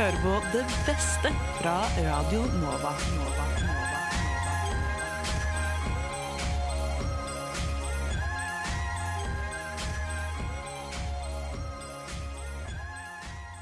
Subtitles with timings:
[0.00, 2.92] hører på det beste fra Radio Nova.
[3.18, 3.44] Nova.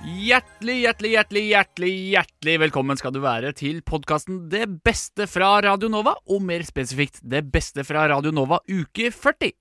[0.07, 5.91] Hjertelig, hjertelig, hjertelig, hjertelig hjertelig velkommen skal du være til podkasten Det beste fra Radio
[5.91, 9.57] Nova, og mer spesifikt Det beste fra Radio Nova uke 40.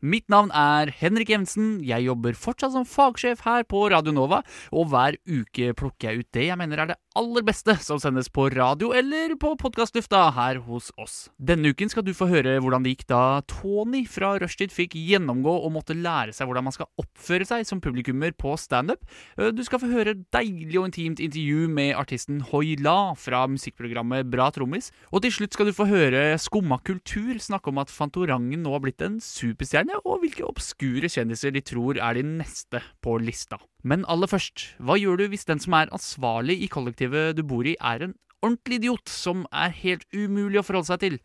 [0.00, 1.78] Mitt navn er Henrik Evensen.
[1.82, 6.28] Jeg jobber fortsatt som fagsjef her på Radio Nova, og hver uke plukker jeg ut
[6.36, 10.60] det jeg mener er det aller beste som sendes på radio eller på podkastlufta her
[10.68, 11.16] hos oss.
[11.42, 15.50] Denne uken skal du få høre hvordan det gikk da Tony fra Rushtid fikk gjennomgå
[15.50, 19.02] og måtte lære seg hvordan man skal oppføre seg som publikummer på standup.
[19.34, 24.50] Du skal få høre deilig og intimt intervju med artisten Hoi La fra musikkprogrammet Bra
[24.54, 24.92] Trommis.
[25.10, 28.84] Og til slutt skal du få høre Skumma kultur snakke om at Fantorangen nå har
[28.84, 33.58] blitt en superstjerne og hvilke obskure kjendiser de tror er de neste på lista.
[33.82, 37.66] Men aller først, hva gjør du hvis den som er ansvarlig i kollektivet du bor
[37.66, 41.20] i, er en ordentlig idiot som er helt umulig å forholde seg til?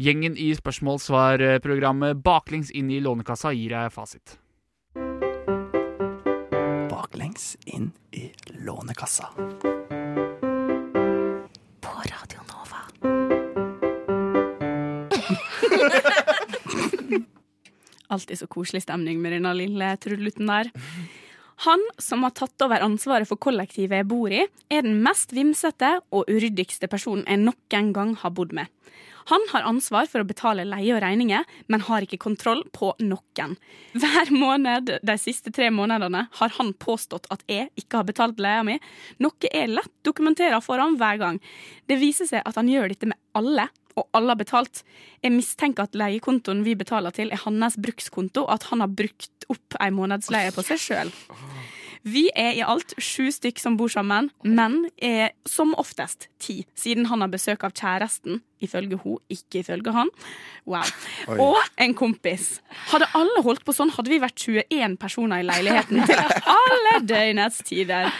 [0.00, 4.38] Gjengen i spørsmål-svar-programmet Baklengs inn i Lånekassa gir deg fasit.
[6.90, 8.30] Baklengs inn i
[8.64, 9.28] Lånekassa.
[11.84, 12.80] På Radio Nova.
[18.10, 20.70] Alltid så koselig stemning med denne lille trudelutten der.
[21.66, 25.98] Han som har tatt over ansvaret for kollektivet jeg bor i, er den mest vimsete
[26.08, 28.70] og uryddigste personen jeg noen gang har bodd med.
[29.30, 33.52] Han har ansvar for å betale leie og regninger, men har ikke kontroll på noen.
[33.92, 38.64] Hver måned de siste tre månedene har han påstått at jeg ikke har betalt leia
[38.66, 38.78] mi,
[39.22, 41.42] noe jeg lett dokumenterer for ham hver gang.
[41.86, 44.82] Det viser seg at han gjør dette med alle, og alle har betalt.
[45.24, 49.48] Jeg mistenker at leiekontoen vi betaler til, er hans brukskonto, og at han har brukt
[49.50, 51.14] opp ei månedsleie på seg sjøl.
[52.02, 57.10] Vi er i alt sju stykk som bor sammen, men er som oftest ti, siden
[57.10, 60.10] han har besøk av kjæresten, ifølge hun, ikke ifølge han.
[60.68, 60.86] Wow.
[61.40, 62.60] Og en kompis.
[62.90, 66.20] Hadde alle holdt på sånn, hadde vi vært 21 personer i leiligheten til
[66.54, 68.10] alle døgnets tider.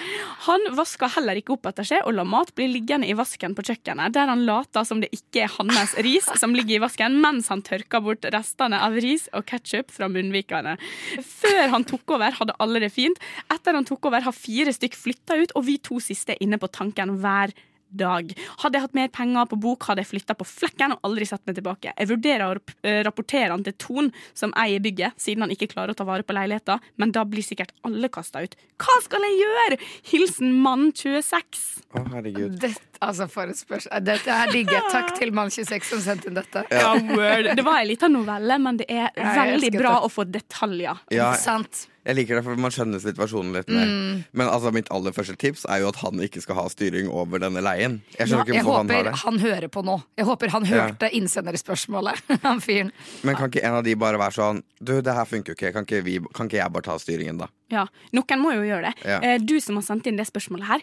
[0.47, 3.65] Han vaska heller ikke opp etter seg og la mat bli liggende i vasken på
[3.69, 7.51] kjøkkenet, der han later som det ikke er hans ris som ligger i vasken, mens
[7.53, 10.77] han tørka bort restene av ris og ketsjup fra munnvikene.
[11.21, 13.21] Før han tok over, hadde alle det fint.
[13.53, 16.61] Etter han tok over, har fire stykk flytta ut, og vi to siste er inne
[16.61, 17.67] på tanken hver dag.
[17.91, 21.43] Hadde jeg hatt mer penger på bok, hadde jeg flytta på flekken og aldri sett
[21.49, 21.93] meg tilbake.
[21.99, 25.93] Jeg vurderer å eh, rapportere han til Ton, som eier bygget, siden han ikke klarer
[25.95, 28.55] å ta vare på leiligheten, men da blir sikkert alle kasta ut.
[28.81, 29.81] Hva skal jeg gjøre?
[30.13, 31.61] Hilsen mann 26.
[31.97, 32.57] Å, herregud.
[32.63, 34.05] Dette, altså for et spørsmål.
[34.07, 34.89] Dette her digger jeg.
[34.91, 36.65] Takk til Mann26 som sendte inn dette.
[36.71, 37.51] Ja, word.
[37.57, 40.05] Det var en liten novelle, men det er Ja, veldig bra det.
[40.07, 40.99] å få detaljer.
[41.15, 41.87] Ja, Sant.
[42.07, 43.87] Jeg liker det, for man skjønner situasjonen litt mer.
[43.91, 44.25] Mm.
[44.33, 47.39] Men altså, mitt aller første tips er jo at han ikke skal ha styring over
[47.43, 47.99] denne leien.
[48.19, 49.19] Jeg Ja, ikke jeg hvorfor han har håper det.
[49.25, 49.97] han hører på nå.
[50.17, 50.87] Jeg håper han Ja.
[50.87, 52.23] hørte innsenderspørsmålet.
[52.43, 52.93] Han fyren.
[53.23, 55.73] Men kan ikke en av de bare være sånn Du, det her funker jo ikke.
[55.77, 57.49] Kan ikke, vi, kan ikke jeg bare ta styringen, da?
[57.71, 57.87] Ja,
[58.17, 58.95] Noen må jo gjøre det.
[59.05, 59.21] Ja.
[59.21, 60.81] Eh, Du som har sendt inn det spørsmålet her.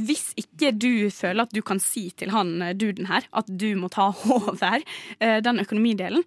[0.00, 3.74] Hvis ikke du føler at du kan si til han eh, duden her at du
[3.76, 4.78] må ta over
[5.20, 6.22] eh, den økonomidelen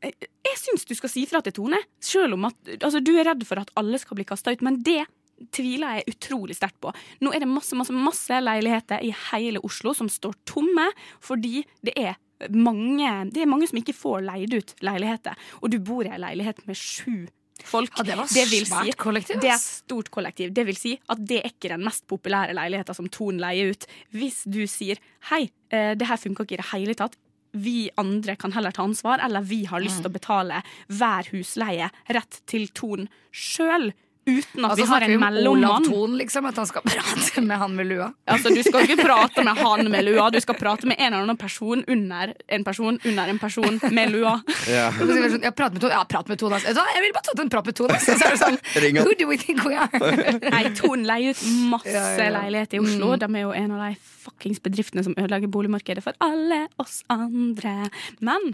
[0.00, 1.80] Jeg syns du skal si fra til Tone.
[2.00, 4.80] Selv om at altså, du er redd for at alle skal bli kasta ut, men
[4.84, 5.02] det
[5.54, 6.92] tviler jeg utrolig sterkt på.
[7.24, 10.90] Nå er det masse, masse, masse leiligheter i hele Oslo som står tomme
[11.24, 12.18] fordi det er
[12.56, 15.36] mange, det er mange som ikke får leid ut leiligheter.
[15.60, 17.28] Og du bor i ei leilighet med sju
[17.66, 17.92] folk.
[17.98, 20.52] Ja, det var vil svært kollektiv, Det er et stort kollektiv.
[20.56, 23.88] Det vil si at det er ikke den mest populære leiligheten som Ton leier ut.
[24.16, 25.00] Hvis du sier
[25.30, 27.18] hei, eh, det her funker ikke i det hele tatt.
[27.52, 30.02] Vi andre kan heller ta ansvar, eller vi har lyst Mm.
[30.02, 33.92] til å betale hver husleie rett til Torn sjøl.
[34.30, 35.86] Uten at Altså, vi har en mellommann.
[35.88, 36.46] Thon, liksom?
[36.50, 38.10] At han skal prate med han med lua?
[38.30, 41.24] Altså, du skal ikke prate med han med lua, du skal prate med en eller
[41.26, 44.36] annen person under en person under en person med lua.
[44.70, 44.88] Ja.
[45.00, 45.90] Sånn, Ja, prat med Thon.
[45.94, 46.60] Ja, prat med du hva?
[46.62, 47.90] Jeg vil bare tatt en prat med Thon.
[47.94, 48.06] ass.
[48.06, 48.58] Så er det sånn,
[49.04, 49.90] Who do we think we are?
[50.54, 53.12] Nei, Ton leier ut masse Ja, ja, leiligheter i Oslo.
[53.20, 57.88] De er jo en av de fuckings bedriftene som ødelegger boligmarkedet for alle oss andre.
[58.24, 58.50] Men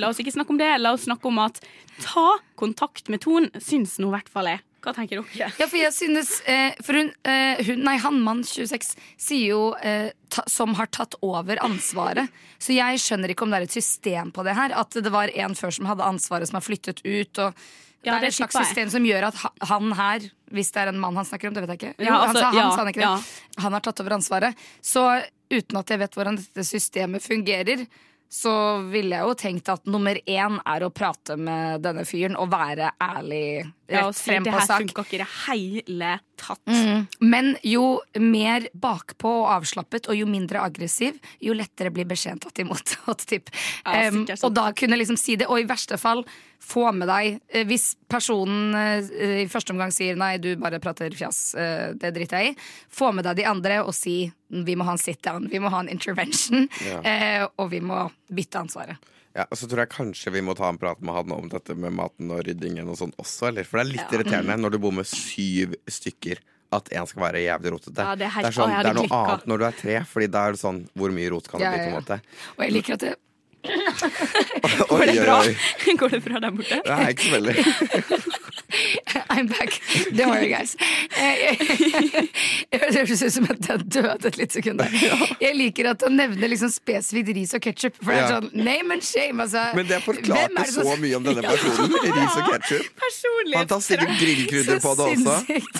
[0.00, 0.70] la oss ikke snakke om det.
[0.82, 1.60] La oss snakke om at
[2.02, 2.28] ta
[2.58, 4.62] kontakt med Ton, syns nå i hvert fall jeg.
[4.84, 5.48] Hva tenker dere?
[5.56, 9.62] Ja, for jeg synes eh, For hun, eh, hun Nei, han mann 26 sier jo
[9.80, 12.32] eh, ta, som har tatt over ansvaret.
[12.60, 14.74] Så jeg skjønner ikke om det er et system på det her.
[14.76, 17.40] At det var en før som hadde ansvaret, som har flyttet ut.
[17.40, 17.64] Og
[18.04, 19.38] det er et slags system som gjør at
[19.70, 22.04] han her, hvis det er en mann han snakker om, det vet jeg ikke.
[22.04, 22.98] Ja, han altså, han, ja, han det?
[23.00, 23.14] ja.
[23.64, 24.66] Han har tatt over ansvaret.
[24.84, 25.04] Så
[25.52, 27.86] uten at jeg vet hvordan dette systemet fungerer,
[28.34, 32.50] så ville jeg jo tenkt at nummer én er å prate med denne fyren og
[32.52, 36.62] være ærlig Ja, og si det her funka ikke i det hele tatt.
[36.64, 37.04] Mm.
[37.20, 42.62] Men jo mer bakpå og avslappet og jo mindre aggressiv, jo lettere blir beskjeden tatt
[42.64, 42.96] imot.
[43.84, 46.22] Ja, um, og da kunne liksom si det, og i verste fall
[46.64, 51.12] få med deg eh, Hvis personen uh, i første omgang sier nei, du bare prater
[51.16, 54.86] fjas, uh, det driter jeg i, få med deg de andre og si vi må
[54.88, 57.00] ha en sit down, vi må ha en intervention, Ja.
[57.04, 59.12] uh, og vi må bytte ansvaret.
[59.34, 61.74] Ja, og så tror jeg kanskje vi må ta en prat med han om dette
[61.74, 63.64] med maten og ryddingen og sånn også, eller?
[63.66, 64.18] For det er litt Ja.
[64.18, 66.38] irriterende når du bor med syv stykker.
[66.74, 68.02] At én skal være jævlig rotete.
[68.02, 69.18] Ja, det er sånn, det er noe klikket.
[69.18, 71.68] annet når du er tre, Fordi da er det sånn Hvor mye rot kan det
[71.70, 72.20] bli, på en måte?
[72.58, 73.14] Og jeg liker at det
[74.90, 75.36] Går det bra?
[76.00, 76.80] Går det bra der borte?
[76.84, 77.54] Det er ikke så veldig.
[79.34, 79.80] I'm back.
[80.16, 80.76] Don't worry, guys.
[81.18, 81.58] Jeg
[82.74, 84.94] Det hørtes ut som at jeg døde et lite sekund der.
[85.42, 87.98] Jeg liker at han nevner liksom spesifikt ris og ketsjup.
[88.00, 89.42] For det er sånn name and shame.
[89.44, 91.96] Altså, Men det forklarte så mye om denne personen.
[92.04, 93.04] Ris og ketsjup.
[93.54, 95.36] Han tar sikkert grillkrydder på det også.
[95.46, 95.76] sinnssykt.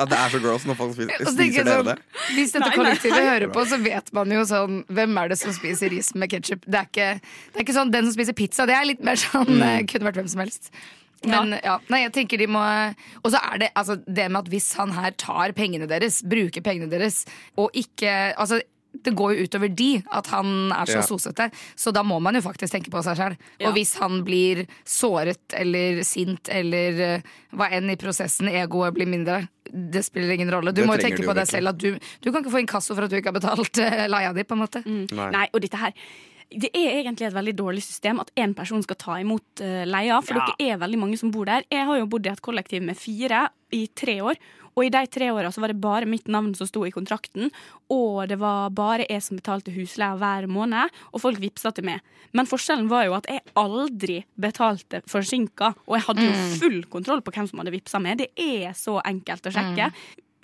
[0.00, 1.96] Ja, det er så gross når folk spiser, spiser dere sånn, det.
[2.32, 3.26] hvis dette Nei, nei, kollektivet nei.
[3.28, 6.64] hører på, så vet man jo sånn Hvem er det som spiser ris med ketsjup?
[6.64, 7.04] Det, det
[7.60, 8.64] er ikke sånn den som spiser pizza.
[8.70, 9.62] Det er litt mer sånn Mm.
[9.66, 10.70] eh, Kunne vært hvem som helst.
[11.28, 12.60] Men ja, nei, jeg tenker de må
[13.20, 16.64] Og så er det altså, det med at hvis han her tar pengene deres, bruker
[16.64, 17.26] pengene deres,
[17.60, 18.62] og ikke Altså
[18.92, 21.02] det går jo utover de at han er så Ja.
[21.06, 23.36] sosete, så da må man jo faktisk tenke på seg sjøl.
[23.60, 23.68] Ja.
[23.68, 27.22] Og hvis han blir såret eller sint eller eh,
[27.54, 30.72] hva enn i prosessen, egoet blir mindre, det spiller ingen rolle.
[30.74, 31.50] Du Det må jo tenke på deg virkelig.
[31.54, 34.06] selv at du, du kan ikke få inkasso for at du ikke har betalt uh,
[34.10, 34.82] leia di, på en måte.
[34.84, 35.30] Nei.
[35.30, 35.92] Nei, og dette her
[36.50, 40.20] det er egentlig et veldig dårlig system at én person skal ta imot uh, leia.
[40.22, 40.46] For Ja.
[40.58, 41.62] dere er veldig mange som bor der.
[41.70, 44.36] Jeg har jo bodd i et kollektiv med fire i tre år.
[44.78, 47.50] Og i de tre åra så var det bare mitt navn som sto i kontrakten.
[47.90, 52.00] Og det var bare jeg som betalte husleia hver måned, og folk vippsa til meg.
[52.32, 57.20] Men forskjellen var jo at jeg aldri betalte forsinka, og jeg hadde jo full kontroll
[57.26, 58.18] på hvem som hadde vippsa meg.
[58.22, 59.90] Det er så enkelt å sjekke.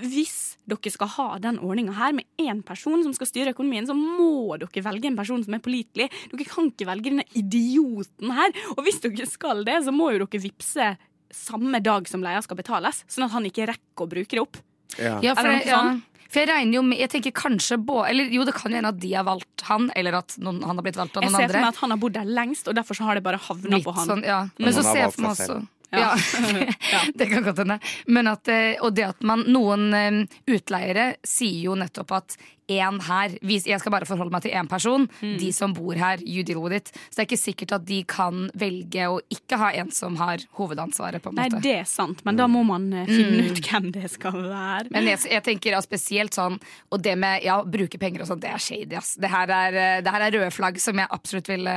[0.03, 3.97] Hvis dere skal ha den ordninga her med én person som skal styre økonomien, så
[3.97, 6.11] må dere velge en person som er pålitelig.
[6.33, 8.53] Dere kan ikke velge denne idioten her.
[8.77, 10.91] Og hvis dere skal det, så må jo dere vippse
[11.33, 14.61] samme dag som leia skal betales, sånn at han ikke rekker å bruke det opp.
[14.97, 15.17] Ja.
[15.25, 15.81] Ja, for, det jeg, ja.
[15.81, 16.03] sånn?
[16.27, 18.93] for jeg regner jo med Jeg tenker kanskje bo, Eller jo, det kan jo hende
[18.95, 21.43] at de har valgt han, eller at noen, han har blitt valgt av noen andre.
[21.43, 23.25] Jeg ser for meg at han har bodd der lengst, og derfor så har det
[23.27, 24.13] bare havna på han.
[24.13, 24.45] sånn, ja.
[24.57, 25.59] Men Men så ser jeg for meg også
[25.91, 26.75] selv.
[26.93, 27.05] ja.
[27.15, 27.79] det kan godt hende.
[28.07, 30.21] Men at, eh, og det at man Noen eh,
[30.57, 34.69] utleiere sier jo nettopp at én her hvis Jeg skal bare forholde meg til én
[34.71, 35.07] person.
[35.21, 35.37] Mm.
[35.39, 36.91] De som bor her, you deal with it.
[36.91, 40.43] Så det er ikke sikkert at de kan velge å ikke ha en som har
[40.59, 41.23] hovedansvaret.
[41.23, 44.11] på en Nei, det er sant, men da må man finne finne ut hvem det
[44.13, 44.91] skal være.
[44.95, 46.59] Men jeg, jeg tenker ja, spesielt sånn
[46.91, 49.15] Og det med ja, bruke penger og sånn, det er shady, ass.
[49.21, 51.77] Det her er, eh, det her er røde flagg som jeg absolutt ville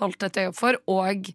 [0.00, 0.80] holdt et øye opp for.
[0.92, 1.30] Og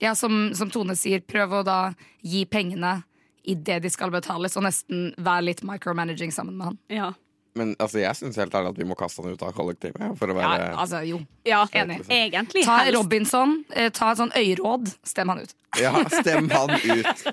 [0.00, 1.78] ja, som, som Tone sier, prøv å da
[2.24, 3.02] gi pengene
[3.48, 6.78] idet de skal betales, og nesten være litt micromanaging sammen med han.
[6.92, 7.10] Ja.
[7.60, 10.16] Men altså, jeg syns helt ærlig at vi må kaste han ut av kollektivet.
[10.20, 11.20] For å Ja, altså, jo.
[11.46, 12.00] ja, Enig.
[12.08, 12.96] egentlig Ta helst.
[12.96, 15.52] Robinson, eh, ta et sånn øyråd, stem han ut.
[15.78, 17.28] Ja, stem han ut.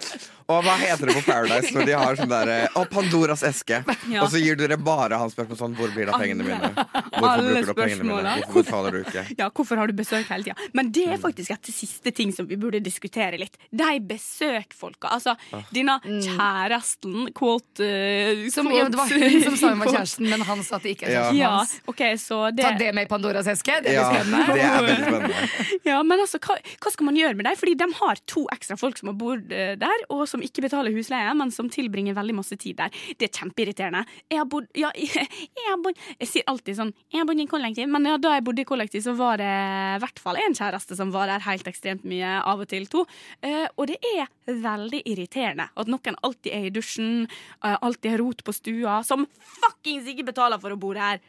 [0.48, 3.80] Og hva heter det på Paradise når de har sånn derre Å, Pandoras eske.
[4.08, 4.22] Ja.
[4.22, 6.70] Og så gir dere bare han spørsmål sånn Hvor blir det av pengene mine?
[6.78, 8.36] Hvorfor Alle bruker du opp pengene mine?
[8.46, 9.24] Hvorfor betaler du ikke?
[9.42, 10.70] Ja, hvorfor har du besøk hele tida?
[10.78, 13.58] Men det er faktisk et siste ting som vi burde diskutere litt.
[13.76, 15.12] De besøkfolka.
[15.18, 15.34] Altså,
[15.76, 20.06] denne kjæresten, quote, eh, Som, quote ja, det var hun som sa hun var quote.
[20.18, 21.22] Kjæresten, men han sa at det ikke er Ja.
[21.32, 21.82] kjæresten Ja, hans.
[21.88, 23.82] ok, så det, Ta det med i Pandoras eske.
[23.82, 24.46] Det blir Ja, spennende.
[24.54, 25.80] det er veldig spennende.
[25.88, 27.56] Ja, men altså, hva, hva skal man gjøre med dem?
[27.56, 30.92] Fordi de har to ekstra folk som har bodd eh, der, og som ikke betaler
[30.92, 32.90] husleie, men som tilbringer veldig masse tid der.
[33.18, 34.06] Det er kjempeirriterende.
[34.30, 35.10] Jeg har bodd Ja, jeg,
[35.58, 38.34] jeg har bodd Jeg sier alltid sånn Jeg har bodd i kollektiv, men ja, da
[38.36, 41.40] jeg bodde i kollektiv, så var det i hvert fall en kjæreste som var der
[41.46, 43.06] helt ekstremt mye, av og til to.
[43.44, 47.28] Uh, og det er veldig irriterende at noen alltid er i dusjen,
[47.64, 49.26] uh, alltid har rot på stua, som
[49.98, 51.22] fuckings ikke betaler for å bo der.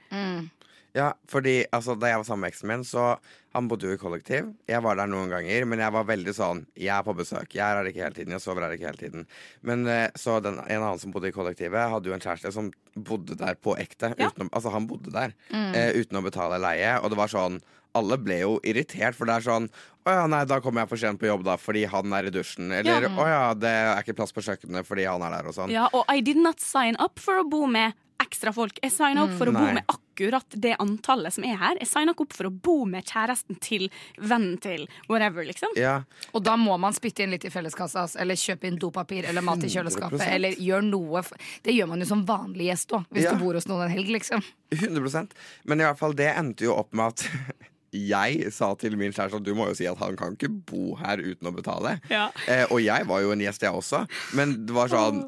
[0.97, 3.19] Ja, fordi altså, Da jeg var sammen med eksen min, så
[3.55, 4.55] han bodde jo i kollektiv.
[4.69, 7.55] Jeg var der noen ganger, men jeg var veldig sånn Jeg er på besøk.
[7.55, 8.33] Jeg er her ikke hele tiden.
[8.33, 9.27] Jeg sover her ikke hele tiden.
[9.63, 12.71] Men eh, så den, en annen som bodde i kollektivet, hadde jo en kjæreste som
[12.95, 14.15] bodde der på ekte.
[14.17, 14.31] Ja.
[14.31, 16.97] Uten å, altså, han bodde der eh, uten å betale leie.
[17.03, 17.61] Og det var sånn
[17.97, 19.71] alle ble jo irritert, for det er sånn
[20.09, 22.33] Å ja, nei, da kommer jeg for sent på jobb, da, fordi han er i
[22.33, 22.71] dusjen.
[22.73, 25.73] Eller å ja, det er ikke plass på kjøkkenet fordi han er der, og sånn.
[25.73, 28.79] Ja, og I did not sign up for å bo med ekstra folk.
[28.83, 31.79] Jeg signa opp for å bo med akkurat det antallet som er her.
[31.79, 33.87] Jeg signa ikke opp for å bo med kjæresten til
[34.19, 35.75] vennen til whatever, liksom.
[35.79, 36.01] Ja,
[36.35, 39.45] Og da må man spytte inn litt i felleskassa, altså, eller kjøpe inn dopapir eller
[39.47, 40.19] mat i kjøleskapet.
[40.21, 40.35] 100%.
[40.35, 41.23] Eller gjør noe
[41.63, 43.33] Det gjør man jo som vanlig gjest òg, hvis Ja.
[43.35, 44.43] du bor hos noen en helg, liksom.
[44.75, 45.31] 100%
[45.65, 47.29] Men i hvert fall det endte jo opp med at
[47.93, 50.95] jeg sa til min kjæreste at du må jo si at han kan ikke bo
[51.01, 51.95] her uten å betale.
[52.13, 52.27] Ja.
[52.47, 54.03] Eh, og jeg var jo en gjest, jeg også.
[54.37, 55.23] Men det var sånn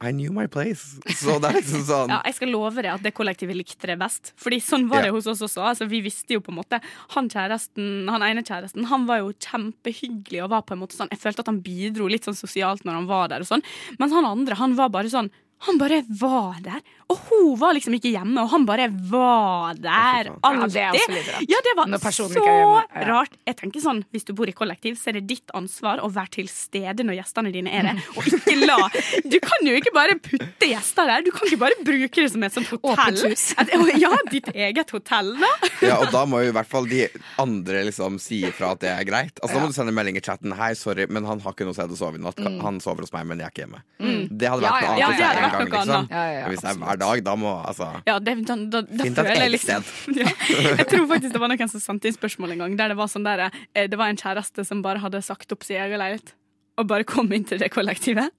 [0.00, 0.98] I knew my place.
[1.18, 3.98] Så det er liksom sånn Ja, jeg skal love deg at det kollektivet likte det
[4.00, 4.32] best.
[4.40, 5.16] Fordi sånn var det Ja.
[5.16, 5.62] hos oss også.
[5.72, 6.80] Altså, vi visste jo på en måte
[7.16, 11.10] Han kjæresten, han ene kjæresten Han var jo kjempehyggelig og var på en måte sånn
[11.12, 13.62] Jeg følte at han bidro litt sånn sosialt når han var der og sånn.
[13.98, 15.30] Mens han andre, han var bare sånn
[15.62, 16.80] han bare var der.
[17.12, 20.30] Og hun var liksom ikke hjemme, og han bare var der.
[20.30, 20.96] Ja, Alltid.
[20.96, 21.42] det.
[21.50, 23.04] Ja, det var så hjemme, ja.
[23.10, 23.34] rart.
[23.48, 26.32] Jeg tenker sånn, Hvis du bor i kollektiv, så er det ditt ansvar å være
[26.38, 28.00] til stede når gjestene dine er der.
[28.16, 28.78] Og ikke la
[29.32, 31.24] Du kan jo ikke bare putte gjester der.
[31.26, 33.20] Du kan ikke bare bruke det som et sånt hotell.
[33.60, 35.52] At, ja, ditt eget hotell, da.
[35.82, 37.04] Ja, og da må jo i hvert fall de
[37.42, 39.40] andre liksom si ifra at det er greit.
[39.42, 40.54] Altså Da må du sende melding i chatten.
[40.56, 42.38] Hei, sorry, men han har ikke noe sted å sove i natt.
[42.62, 43.82] Han sover hos meg, men jeg er ikke hjemme.
[44.30, 45.96] Det hadde vært noe annet Ja, hvis det hadde er en vært gang, noe liksom.
[45.98, 46.14] annet.
[46.14, 48.56] Ja, ja, ja, Men hvis det er hver dag, da må altså Ja, det, da,
[48.56, 49.88] da, da Fint føler jeg liksom
[50.22, 50.30] ja,
[50.78, 53.10] Jeg tror faktisk det var noen som sendte inn spørsmål en gang der det var
[53.12, 56.32] sånn der, eh, Det var en kjæreste som bare hadde sagt opp sin egen leilighet
[56.80, 58.32] og bare kom inn til det kollektivet.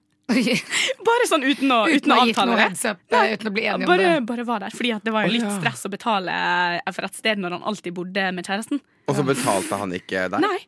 [1.06, 2.64] Bare sånn uten å, uten Uten å avtale noe det.
[2.66, 4.24] heads up, eh, uten å bli enige om Bare, det.
[4.26, 4.74] bare var der.
[4.74, 6.34] Fordi det var jo litt stress å betale
[6.96, 8.80] for et sted når han alltid bodde med kjæresten.
[9.06, 10.42] Og så betalte han ikke der.
[10.42, 10.58] Nei.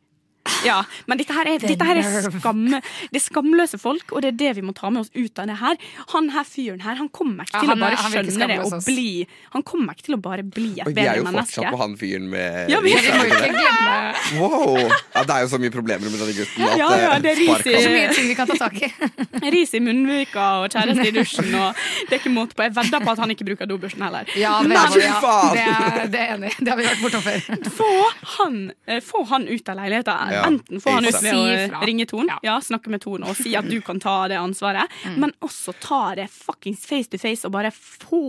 [0.64, 2.80] Ja, men dette her er, dette her er, skamme,
[3.12, 5.46] det er skamløse folk, og det er det vi må ta med oss ut av
[5.50, 5.76] det her.
[6.14, 8.58] Han her fyren her, han kommer ikke Ja, til å han er- bare skjønne det
[8.64, 11.70] og bli Han kommer ikke til å bare bli et Og vi er jo fortsatt
[11.72, 14.76] på han fyren med Ja, vi- Vi Wow!
[15.14, 17.30] Ja, det er jo så mye problemer med denne gutten at Ja, ja, eh, det
[17.32, 18.90] er ris i- så mye ting vi kan ta tak i.
[19.56, 21.74] Ris i munnvika og kjæreste i dusjen, og
[22.08, 22.62] det er ikke måte på.
[22.66, 24.26] Jeg vedder på at han ikke bruker dobørsten heller.
[24.36, 25.54] Ja, det, Nei, er, fy ja, faen!
[25.54, 26.52] det, er, det er enig.
[26.58, 27.70] Det har vi vært bortom før.
[27.76, 27.90] Få
[28.36, 30.35] han, eh, få han ut av leiligheten.
[30.36, 30.44] Ja.
[30.50, 32.38] Enten få han ut Si å ringe Ton, Ja.
[32.44, 36.02] ja, snakke med Ton og si at du kan ta det ansvaret, men også ta
[36.18, 38.22] det fuckings face to face og bare få,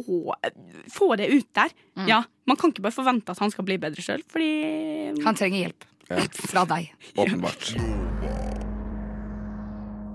[0.94, 1.76] få det ut der.
[2.08, 5.66] Ja, Man kan ikke bare forvente at han skal bli bedre sjøl, fordi Han trenger
[5.68, 5.88] hjelp.
[6.08, 6.24] Ja.
[6.54, 6.94] Fra deg.
[7.20, 7.74] Åpenbart.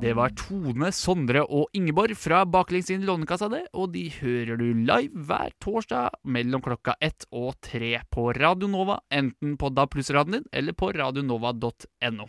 [0.02, 4.59] Det var Tone, Sondre og Ingeborg fra Baklengs inn i Lånekassa, det, og de hører
[4.59, 9.92] du live hver torsdag mellom klokka ett og tre på Radio Nova, enten på DAB
[9.94, 12.26] pluss-radioen din eller på radionova.no.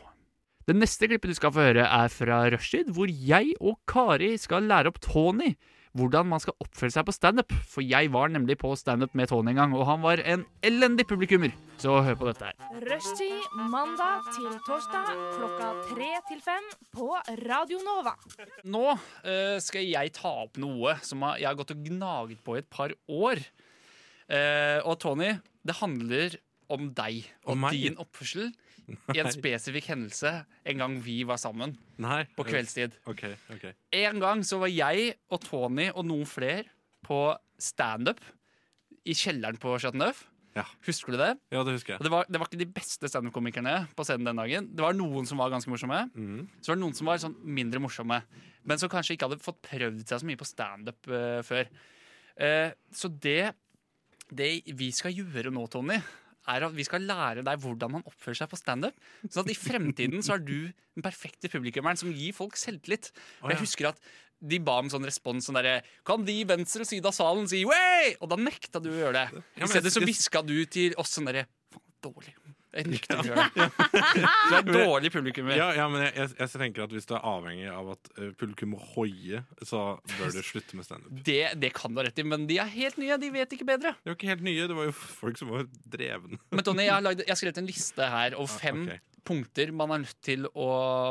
[0.69, 4.69] Det neste klippet du skal få høre, er fra Rushtid, hvor jeg og Kari skal
[4.69, 5.55] lære opp Tony
[5.97, 7.53] hvordan man skal oppføre seg på standup.
[7.69, 11.05] For jeg var nemlig på standup med Tony en gang, og han var en elendig
[11.09, 11.53] publikummer.
[11.81, 12.79] Så hør på dette her.
[12.87, 17.09] Rushtid mandag til torsdag klokka tre til fem på
[17.45, 18.15] Radio Nova.
[18.65, 22.63] Nå uh, skal jeg ta opp noe som jeg har gått og gnaget på i
[22.63, 23.43] et par år.
[24.31, 26.39] Uh, og Tony, det handler
[26.73, 28.53] om deg og Om din oppførsel
[29.13, 30.33] i en spesifikk hendelse
[30.69, 32.23] en gang vi var sammen Nei.
[32.37, 32.97] på kveldstid.
[33.09, 33.73] Okay, okay.
[33.95, 36.67] En gang så var jeg og Tony og noen flere
[37.03, 37.25] på
[37.61, 38.21] standup
[39.03, 40.25] i kjelleren på Chateau Neuf.
[40.53, 40.65] Ja.
[40.85, 41.31] Husker du det?
[41.49, 44.37] Ja, det husker Og det var, det var ikke de beste standup-komikerne på scenen den
[44.37, 44.69] dagen.
[44.69, 46.03] Det var noen som var ganske morsomme.
[46.13, 46.43] mm.
[46.61, 48.19] Så var det noen som var sånn mindre morsomme,
[48.63, 51.71] men som kanskje ikke hadde fått prøvd seg så mye på standup uh, før.
[52.37, 53.53] Uh, så det,
[54.29, 55.97] det vi skal gjøre nå, Tony,
[56.51, 58.97] er at vi skal lære deg hvordan man oppfører seg på standup.
[59.27, 63.11] Sånn at i fremtiden så er du den perfekte publikummeren som gir folk selvtillit.
[63.43, 64.01] Og jeg husker at
[64.43, 67.61] de ba om sånn respons sånn derre Kan de i venstre side av salen si
[67.67, 68.11] way?
[68.19, 69.43] Og da nekta du å gjøre det.
[69.55, 72.35] I stedet så hviska du til oss sånn derre Faen, dårlig.
[72.73, 73.43] Nekter å gjøre.
[73.53, 75.53] Du er dårlig publikummer.
[75.57, 78.31] Ja, ja, men jeg, jeg, jeg tenker at hvis du er avhengig av at eh,
[78.39, 79.83] publikum må hoie, så
[80.15, 81.11] bør du slutte med standup.
[81.27, 83.19] Det, det kan du ha rett i, men de er helt nye.
[83.21, 83.93] De vet ikke bedre.
[84.01, 86.41] Det var ikke helt nye, det var jo folk som var drevne.
[86.49, 89.03] Men Tony, jeg har, lagd, jeg har skrevet en liste her over fem okay.
[89.27, 90.69] punkter man er nødt til å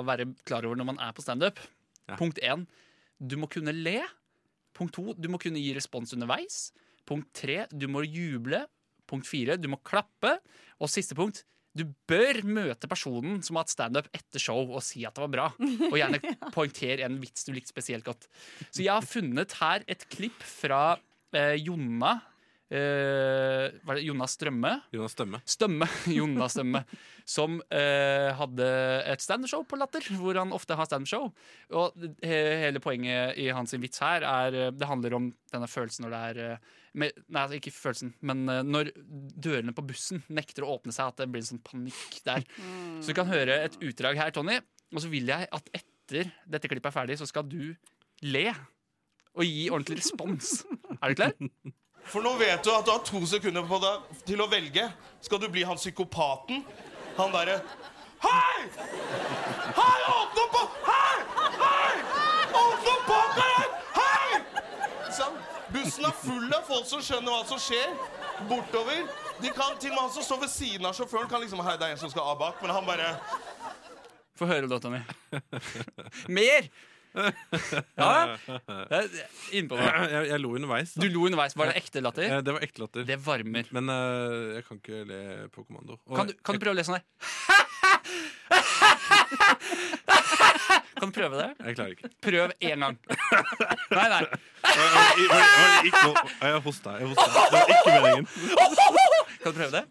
[0.09, 1.63] være klar over når man er på standup.
[2.11, 2.19] Ja.
[2.19, 2.67] Punkt én
[3.23, 4.01] du må kunne le.
[4.75, 6.73] Punkt to du må kunne gi respons underveis.
[7.07, 8.65] Punkt tre du må juble.
[9.13, 10.39] Punkt fire du må klappe.
[10.81, 15.07] Og siste punkt du bør møte personen som har hatt standup etter show og si
[15.09, 15.47] at det var bra.
[15.89, 16.21] Og gjerne
[16.57, 18.29] poengtere en vits du likte spesielt godt.
[18.69, 20.99] Så jeg har funnet her et klipp fra
[21.37, 22.19] eh, Jonna.
[22.73, 24.71] Eh, var det Jonas Strømme?
[24.95, 25.41] Jonas Stømme.
[25.45, 25.89] Stømme,
[26.19, 26.81] Jonas Stømme,
[27.29, 28.69] som eh, hadde
[29.13, 31.29] et standup-show på Latter, hvor han ofte har standup-show.
[31.77, 36.07] Og he hele poenget i hans vits her er eh, Det handler om denne følelsen
[36.07, 40.25] når det er eh, med, Nei, altså, ikke følelsen, men eh, når dørene på bussen
[40.33, 42.49] nekter å åpne seg, at det blir en sånn panikk der.
[43.05, 44.57] Så du kan høre et utdrag her, Tony.
[44.93, 47.75] Og så vil jeg at etter dette klippet er ferdig, så skal du
[48.25, 48.49] le.
[49.37, 50.59] Og gi ordentlig respons.
[51.01, 51.37] Er du klar?
[52.11, 54.89] For nå vet du at du har to sekunder på deg til å velge.
[55.23, 56.65] Skal du bli han psykopaten?
[57.19, 57.61] Han derre
[58.23, 58.69] Hei!
[59.77, 60.77] Hei, åpne opp!
[60.87, 61.17] Hei!
[61.59, 61.95] Hei!
[62.61, 63.73] Åpne opp bak her!
[63.97, 64.43] Hei!
[65.17, 65.41] Sånn.
[65.73, 67.97] Bussen er full av folk som skjønner hva som skjer.
[68.49, 69.03] bortover.
[69.43, 71.75] De kan, til og med han som står ved siden av sjåføren, kan liksom Hei,
[71.81, 73.11] det er en som skal av bak, men han bare
[74.39, 75.03] Få høre låta mi.
[76.39, 76.71] Mer!
[78.01, 78.37] Ja,
[79.53, 79.89] innpå meg.
[80.13, 80.95] Jeg, jeg lo underveis.
[80.97, 81.57] Du lo underveis.
[81.59, 82.29] Var det ekte latter?
[82.39, 83.05] Eh, Det var ekte latter.
[83.09, 83.69] Det varmer.
[83.77, 85.21] Men uh, jeg kan ikke le
[85.53, 85.99] på kommando.
[86.09, 87.05] Og Kan du, kan du prøve å le sånn her?
[91.03, 91.49] Kan du prøve det?
[91.67, 92.09] jeg, klarer ikke.
[92.23, 92.97] Prøv én gang.
[93.91, 94.23] Nei, nei.
[95.83, 96.95] Jeg hosta.
[97.01, 97.27] Jeg hosta.
[97.51, 98.27] Det var ikke meningen.
[99.43, 99.85] Kan du prøve det?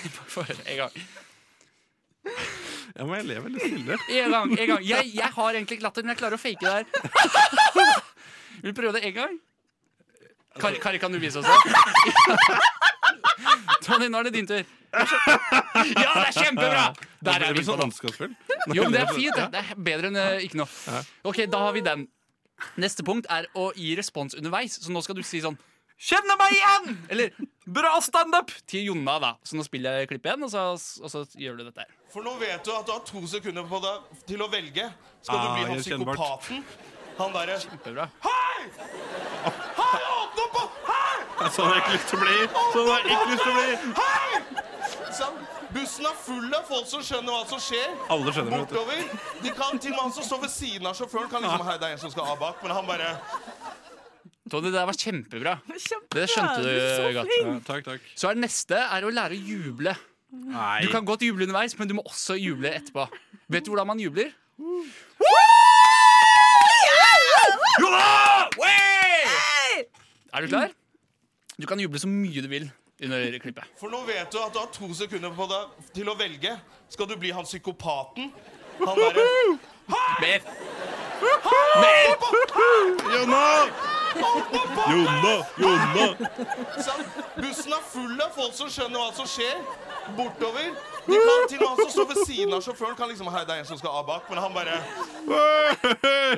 [0.16, 0.94] Bare for en gang.
[3.00, 3.96] Jeg må jeg le veldig stille.
[4.12, 4.50] En gang.
[4.52, 6.84] en gang jeg, jeg har egentlig ikke latter, men jeg klarer å fake det her.
[8.60, 9.38] Vil du prøve det en gang?
[10.60, 12.58] Kari, Kari kan du vise oss det?
[13.86, 14.60] Tony, nå er det din tur.
[15.80, 16.84] Ja, det er kjempebra!
[17.24, 17.92] Der er vi på sånn
[18.74, 19.36] Jo, men det er fint.
[19.36, 21.00] Det, det er bedre enn eh, ikke noe.
[21.24, 22.04] Ok, da har vi den.
[22.80, 24.76] Neste punkt er å gi respons underveis.
[24.82, 25.56] Så nå skal du si sånn
[26.00, 27.00] Kjenner meg igjen!
[27.12, 27.32] Eller
[27.76, 28.50] bra standup!
[28.70, 29.30] Til Jonna, da.
[29.46, 30.64] Så nå spiller jeg klippet igjen, og så,
[31.04, 31.92] og så gjør du dette her.
[32.10, 34.88] For nå vet du at du har to sekunder på deg til å velge.
[35.22, 36.64] Skal du Ah, bli han psykopaten?
[37.20, 38.06] Han derre Kjempebra.
[38.24, 38.60] Hei!
[39.76, 40.76] Hei, åpne opp!
[40.88, 41.48] Hei!
[41.52, 42.36] Sånn har jeg ikke lyst til å bli.
[42.74, 43.94] Sånn har jeg ikke lyst til å bli.
[44.00, 45.10] Hei!
[45.20, 45.40] Sånn.
[45.70, 47.92] Bussen er full av folk som skjønner hva som skjer.
[48.10, 48.64] Alle skjønner.
[48.64, 49.04] Bortover.
[49.44, 51.76] De kan til og med han som står ved siden av sjåføren, kan liksom Hei,
[51.78, 53.12] det er en som skal av bak, men han bare
[54.50, 55.56] Tony, det der var kjempebra.
[55.88, 56.16] Kjempebra.
[56.18, 57.34] Det skjønte du så godt.
[57.38, 58.08] Ja, takk, takk.
[58.18, 59.94] Så er det neste er å lære å juble.
[60.30, 60.80] Nei.
[60.84, 63.06] Du kan godt juble underveis, men du må også juble etterpå.
[63.50, 64.30] Vet du hvordan man jubler?
[67.80, 68.04] Jonna!
[70.30, 70.70] Er du klar?
[71.58, 72.68] Du kan juble så mye du vil
[73.02, 73.66] under klippet.
[73.80, 76.54] For nå vet du at du har to sekunder på deg til å velge.
[76.92, 78.30] Skal du bli han psykopaten?
[78.80, 79.26] Han derre
[80.20, 80.40] Mer!
[81.82, 82.14] Mer!
[83.16, 83.89] Jonna!
[84.90, 85.34] Jonna!
[85.58, 86.06] Jonna!
[87.36, 89.60] Bussen er full av folk som skjønner hva som skjer.
[90.16, 90.72] Bortover.
[91.06, 93.54] De kan til og med som står ved siden av sjåføren, kan liksom Hei, det
[93.54, 94.78] er en som skal av bak, men han bare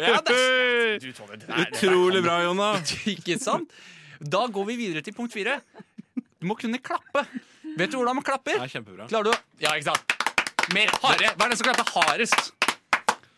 [0.02, 2.68] Ja, det er, du, Tony, det Utrolig bra, Jonna.
[3.14, 3.72] Ikke sant?
[4.20, 5.58] Da går vi videre til punkt fire.
[6.42, 7.24] Du må kunne klappe.
[7.78, 8.58] Vet du hvordan man klapper?
[8.60, 9.08] Ja, kjempebra.
[9.10, 10.16] Klarer du Ja, ikke sant?
[10.74, 11.30] Mer harde.
[11.38, 12.52] Hva er det som klapper hardest?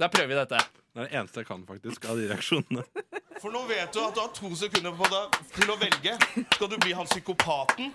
[0.01, 0.61] Da prøver vi dette.
[0.95, 2.83] Det er det eneste jeg kan, faktisk, av de reaksjonene.
[3.43, 6.13] For nå vet du at du har to sekunder på deg til å velge.
[6.55, 7.89] Skal du bli han psykopaten?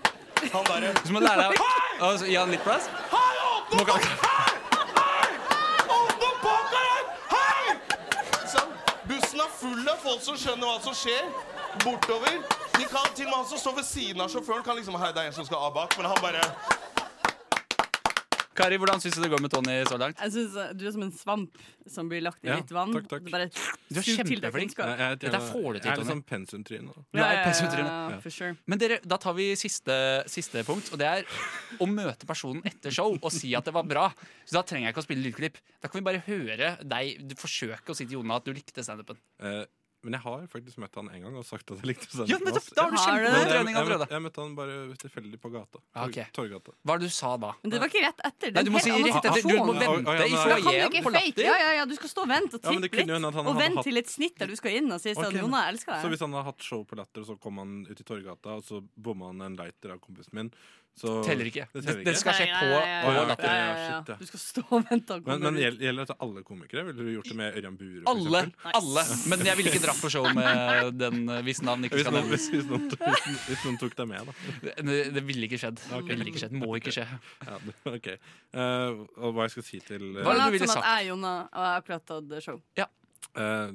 [0.52, 1.62] Han derre Du må lære deg
[2.04, 2.90] å gi han litt plass.
[3.08, 4.04] Hei, åpne opp!
[4.26, 4.52] Hei!
[4.98, 5.30] Hei!
[5.96, 7.08] Åpne opp bak her!
[7.32, 7.78] Hei!
[8.52, 8.76] Sånn.
[9.08, 11.32] Bussen er full av folk som skjønner hva som skjer.
[11.80, 12.36] Bortover.
[12.76, 15.14] De kan til og med han som står ved siden av sjåføren, kan liksom Hei,
[15.16, 16.44] det er en som skal av bak, men han bare
[18.60, 20.20] Kari, hvordan syns du det går med Tony så langt?
[20.20, 22.92] Jeg synes uh, Du er som en svamp som blir lagt i Ja, litt vann.
[22.94, 23.24] takk, takk.
[23.26, 23.48] Det bare
[23.88, 24.74] Du er kjempeflink.
[24.76, 25.88] Dette får du til, Tony.
[25.88, 26.94] Jeg er litt sånn pensumtryne.
[27.16, 28.12] Ja, Du.
[28.14, 28.52] Ja, for sure.
[28.70, 29.96] Men dere, da tar vi siste,
[30.30, 31.24] siste punkt, og det er
[31.80, 34.06] å møte personen etter show og si at det var bra.
[34.44, 35.58] Så da trenger jeg ikke å spille lydklipp.
[35.80, 38.84] Da kan vi bare høre deg du forsøke å si til Jona at du likte
[38.84, 39.18] standupen.
[39.40, 39.64] Eh,
[40.02, 42.44] men jeg har faktisk møtt han en gang og sagt at jeg likte Ja, standup.
[42.48, 42.68] nettopp!
[42.74, 45.38] Da har du Har du kjempegod jeg, trening jeg, møtte- jeg møtte han bare tilfeldig
[45.40, 45.78] på gata.
[45.94, 46.18] Ah, ok.
[46.32, 46.72] Torgata.
[46.84, 47.50] Hva er det du sa da?
[47.62, 48.46] Men det var ikke rett etter.
[48.50, 49.42] Det Nei, du må si rett etter.
[49.42, 50.16] Du må vente i nei.
[50.30, 51.44] Da foajeen på latter.
[51.44, 53.10] Ja, ja, ja, du skal stå og vente og Ja, tippe litt.
[53.10, 55.40] Og vente hatt- til et snitt der du skal inn og si sånn Ok.
[55.40, 57.86] Jonna, jeg elsker Så hvis han hadde hatt show på Latter, og så kom han
[57.88, 60.50] ut i Torgata, og så bomma han en lighter av kompisen min,
[61.00, 61.64] så Teller ikke.
[61.72, 62.10] Det teller ikke.
[62.10, 63.46] det skal skje på, nei, nei, nei, ja, latter.
[63.46, 63.84] Ja, ja, ja.
[64.00, 64.16] shit, ja.
[64.20, 66.84] Du skal stå og vente og Men, men gjel- gjelder det til alle komikere?
[66.90, 68.02] Ville du gjort det med Ørjan Bure?
[68.10, 68.42] Alle.
[68.80, 72.48] alle Men jeg ville ikke dratt på show med den hvis navn ikke skal nevnes.
[72.50, 74.32] hvis, hvis, noen, hvis, noen, hvis noen tok deg med, da.
[74.90, 75.80] Det, det ville ikke skjedd.
[75.88, 76.08] Okay.
[76.10, 76.56] Det ville ikke skjedd.
[76.60, 77.06] Må ikke skje.
[77.46, 77.60] Ja,
[77.94, 78.10] ok
[78.50, 80.82] Uh, Og hva jeg skal si til uh, Hva er det du ville sagt?
[80.90, 82.56] jeg, Jonna, og jeg har akkurat hatt show.
[83.38, 83.70] eh,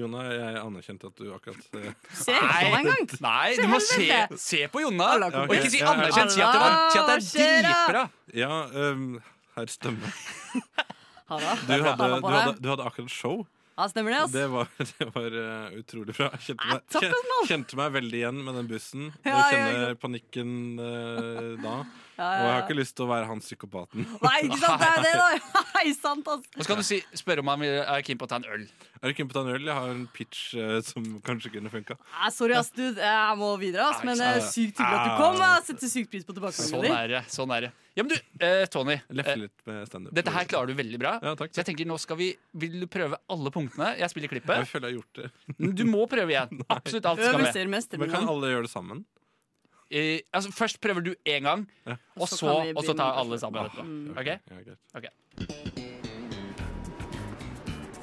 [0.00, 1.90] Jonna, jeg anerkjente at du akkurat eh,
[2.24, 3.12] Se på meg en gang!
[3.24, 4.08] Nei, du må se,
[4.40, 5.10] se på Jonna.
[5.28, 5.44] Okay.
[5.44, 6.34] Og ikke si anerkjent.
[6.34, 8.06] Si at det, var, si at det er dritbra.
[8.38, 9.10] Ja, um,
[9.58, 10.14] herr Stømme.
[11.28, 13.42] Du hadde, du, hadde, du hadde akkurat show.
[13.78, 14.32] Ja, stemmer det, ass.
[14.32, 16.30] Det var, det var uh, utrolig bra.
[16.34, 19.10] Jeg kjente meg, kjente meg veldig igjen med den bussen.
[19.22, 21.74] Jeg kjenner panikken uh, da.
[22.18, 24.02] Ja, Og jeg har ikke lyst til å være han psykopaten.
[24.26, 25.62] Nei, ikke sant, det er det, da!
[25.78, 26.48] Nei, sant, ass.
[26.56, 28.48] Og så kan du si, spørre om han vil- er keen på å ta en
[28.50, 28.64] øl.
[28.98, 29.62] Er du keen på å ta en øl?
[29.68, 31.94] Jeg har en pitch eh, som kanskje kunne funka.
[32.18, 32.82] Nei, sorry, ass, du.
[32.98, 34.02] Jeg må videre, ass.
[34.02, 35.38] Men det er sykt hyggelig at du kom.
[35.44, 36.96] Jeg setter sykt pris på Sånn tilbakemeldingen din.
[36.98, 37.22] er det.
[37.30, 38.96] sånn er det Ja, men du, eh, Tony.
[39.14, 40.12] Leffe Eh, litt med standup.
[40.18, 41.12] dette her klarer du veldig bra.
[41.22, 41.54] Ja, takk.
[41.54, 43.92] Så jeg tenker, nå skal vi Vil du prøve alle punktene?
[43.98, 44.58] Jeg spiller klippet.
[44.64, 45.74] Jeg føler jeg har gjort det.
[45.78, 46.62] Du må prøve igjen.
[46.70, 47.46] Absolutt alt skal med.
[47.46, 47.94] Øvelser mest.
[47.98, 49.04] Men kan alle gjøre det sammen?
[49.90, 51.94] I, altså, først prøver du én gang, ja.
[52.16, 52.46] og, så,
[52.76, 53.82] og så tar alle sammen etterpå.
[53.82, 54.10] Mm.
[54.10, 54.36] Okay?
[54.50, 54.56] Ja,
[54.94, 55.10] okay.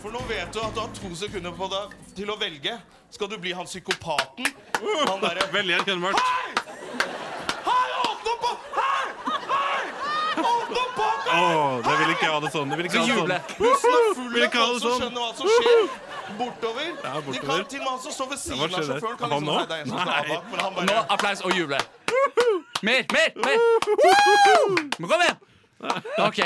[0.01, 2.73] For nå vet du at du har to sekunder på deg til å velge.
[3.13, 4.49] Skal du bli han psykopaten?
[5.09, 6.19] Han derre Veldig erkjennbart.
[6.21, 6.51] Hei!
[7.65, 8.67] Hei, åpne opp!
[8.75, 9.05] Hei!
[9.45, 9.85] Hei!
[10.41, 10.99] Åpne opp!
[11.25, 11.37] Hei!
[11.37, 12.73] Oh, det vil ikke jeg ha det sånn.
[12.73, 13.61] Det vil ikke så ha det sånn.
[13.61, 14.99] Husen er full av folk som sånn.
[15.05, 16.04] skjønner hva som skjer.
[16.39, 16.87] Bortover.
[17.03, 17.63] Ja, De bortover.
[17.63, 19.55] kan til og med han som står ved siden av sjåføren, kan Han liksom nå?
[19.55, 20.05] Nei, det er som skal
[20.51, 21.79] men han Nå bare applaus og juble.
[22.85, 23.57] Mer, mer, mer!
[24.99, 25.37] Men kom igjen!
[26.25, 26.39] OK.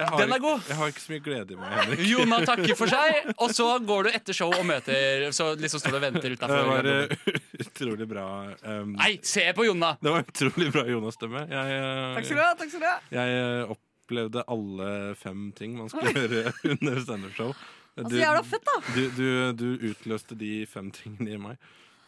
[0.00, 0.62] Har, Den er god.
[0.68, 2.00] Jeg har ikke så mye glede i meg, Henrik.
[2.08, 5.92] Jona takker for seg, og så går du etter show og møter Så liksom står
[5.92, 7.12] du og venter Det var eh,
[7.66, 8.24] utrolig bra.
[8.64, 9.92] um, Nei, se på Jonna!
[10.00, 11.44] Det var utrolig bra Jonas-stemme.
[11.52, 12.48] Eh, Takk skal du ha.
[12.62, 14.88] takk skal du ha jeg eh, opplevde alle
[15.20, 17.52] fem ting man skulle gjøre under standup-show.
[17.94, 18.76] Så Altså, jævla fett, da.
[18.94, 19.26] du, du,
[19.58, 21.56] du utløste de fem tingene i meg.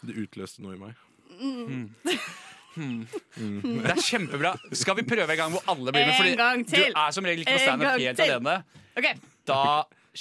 [0.02, 0.94] Du utløste noe i meg.
[2.76, 4.54] Det er kjempebra.
[4.78, 6.30] Skal vi prøve en gang hvor alle blir med?
[6.32, 6.86] En gang til.
[6.88, 8.30] du er som regel ikke på standup helt til.
[8.30, 8.56] alene.
[8.96, 9.14] Okay.
[9.48, 9.60] Da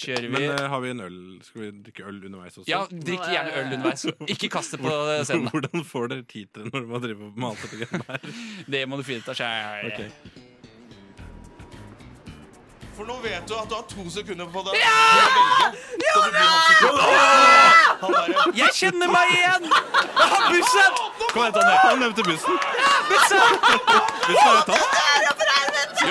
[0.01, 0.33] kjører vi.
[0.35, 1.17] Men uh, har vi en øl?
[1.45, 2.67] Skal vi drikke øl underveis også?
[2.71, 4.05] Ja, drikk gjerne øl underveis.
[4.33, 4.93] Ikke kast det på
[5.27, 5.49] scenen.
[5.53, 8.39] Hvordan får dere tid til det når man driver og mater på greiene her?
[8.75, 10.49] Det må du finne ut av sjøl.
[13.01, 14.89] For nå vet du at du har to sekunder på deg Ja!
[16.05, 16.49] Ja, ja!
[18.53, 19.63] Jeg kjenner meg igjen!
[19.65, 20.91] Jeg har bussen!
[21.31, 21.77] Kom igjen, Tonje.
[21.81, 22.59] Han nevnte bussen.
[23.09, 23.57] Bussen!
[24.27, 24.93] Bussen er jo tatt.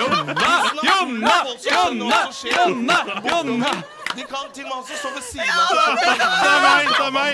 [0.01, 0.51] Jonna!
[0.89, 1.35] Jonna!
[1.69, 2.19] Jonna!
[2.51, 2.97] Jonna!
[3.29, 3.71] Jonna!
[4.11, 5.63] De kan til og med han som står ved siden av.
[5.95, 6.11] Det
[6.51, 6.83] er meg!
[6.91, 7.33] Det er meg!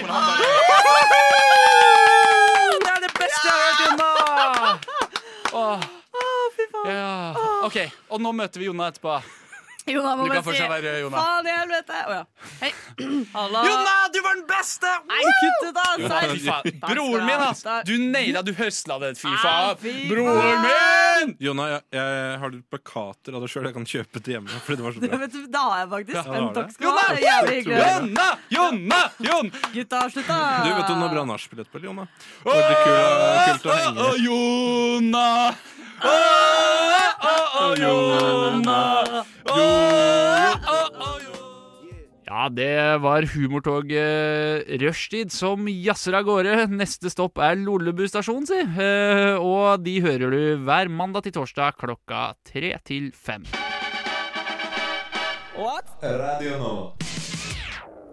[2.85, 4.09] Det er det beste jeg har hørt, Jonna!
[5.65, 5.79] Åh.
[6.85, 7.33] Ja.
[7.65, 7.77] OK,
[8.13, 9.17] og nå møter vi Jonna etterpå.
[9.87, 11.21] Jonna må Du bare kan fortsatt være Jonna.
[11.21, 11.99] Faen i helvete.
[12.07, 12.23] Å ja.
[12.61, 12.71] Hei.
[13.33, 13.61] Halla.
[13.67, 14.93] Jonna, du var den beste!
[15.07, 15.85] Nei, kutt ut, da!
[16.89, 17.63] Broren min, ass!
[17.87, 19.13] Du naila, du høsla det.
[19.21, 19.77] Fy faen.
[20.09, 21.35] Broren min!
[21.43, 23.69] Jonna, jeg, jeg har litt plakater av deg sjøl.
[23.69, 24.59] Jeg kan kjøpe til hjemme.
[24.67, 25.21] Fordi det var så Det, bra.
[25.23, 26.17] vet du, da har jeg faktisk.
[26.17, 27.07] Ja, det Men takk skal du ha.
[27.15, 27.71] Det er.
[27.77, 28.27] Jonna!
[28.57, 29.01] Jonna!
[29.29, 29.53] Jon!
[29.73, 30.41] Gutta, slutt, da.
[30.65, 32.07] Du, vet du det er bra nachspiel etterpå, Jonna?
[32.45, 34.07] Veldig kult, kult å henge.
[34.07, 35.27] Åh, Jonna!
[42.27, 46.67] Ja, det var humortoget Rushtid som jazzer av gårde.
[46.69, 48.59] Neste stopp er Lollebu stasjon, si.
[48.61, 53.47] Eh, og de hører du hver mandag til torsdag klokka tre til fem.
[56.03, 57.06] Radio Nova.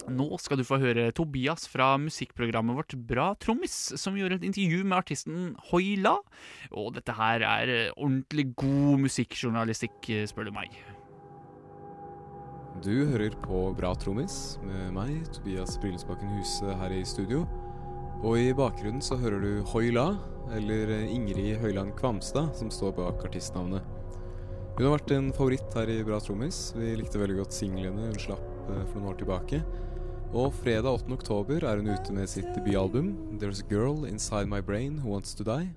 [0.04, 4.82] Nå skal du få høre Tobias fra musikkprogrammet vårt Bra Trommis, som gjorde et intervju
[4.84, 6.18] med artisten Hoila.
[6.76, 10.76] Og dette her er eh, ordentlig god musikkjournalistikk, eh, spør du meg.
[12.84, 17.44] Du hører på Bra trommis med meg, Tobias Brillesbakken Huse, her i studio.
[18.24, 20.10] Og i bakgrunnen så hører du Hoila,
[20.52, 23.86] eller Ingrid Høyland Kvamstad, som står bak artistnavnet.
[24.74, 26.72] Hun har vært en favoritt her i Bra trommis.
[26.76, 29.62] Vi likte veldig godt singlene hun slapp eh, for noen år tilbake.
[30.34, 31.12] Og fredag 8.
[31.14, 35.30] oktober er hun ute med sitt debutalbum There's a Girl Inside My Brain Who Wants
[35.38, 35.68] To Die.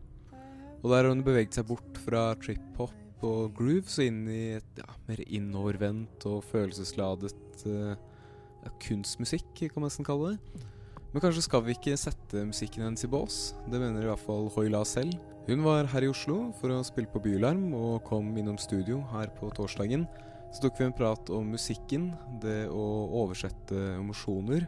[0.81, 4.81] Og der har hun beveget seg bort fra trip-hop og grooves og inn i et
[4.81, 7.37] ja, mer innovervendt og følelsesladet
[7.69, 10.65] uh, ja, kunstmusikk, kan man nesten kalle det.
[11.13, 13.39] Men kanskje skal vi ikke sette musikken hennes i bås?
[13.69, 15.13] Det mener i hvert fall Hoila selv.
[15.45, 19.29] Hun var her i Oslo for å spille på Bylarm og kom innom studio her
[19.37, 20.09] på torsdagen.
[20.51, 22.85] Så tok vi en prat om musikken, det å
[23.21, 24.65] oversette emosjoner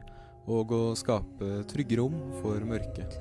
[0.50, 3.20] og å skape trygge rom for mørket.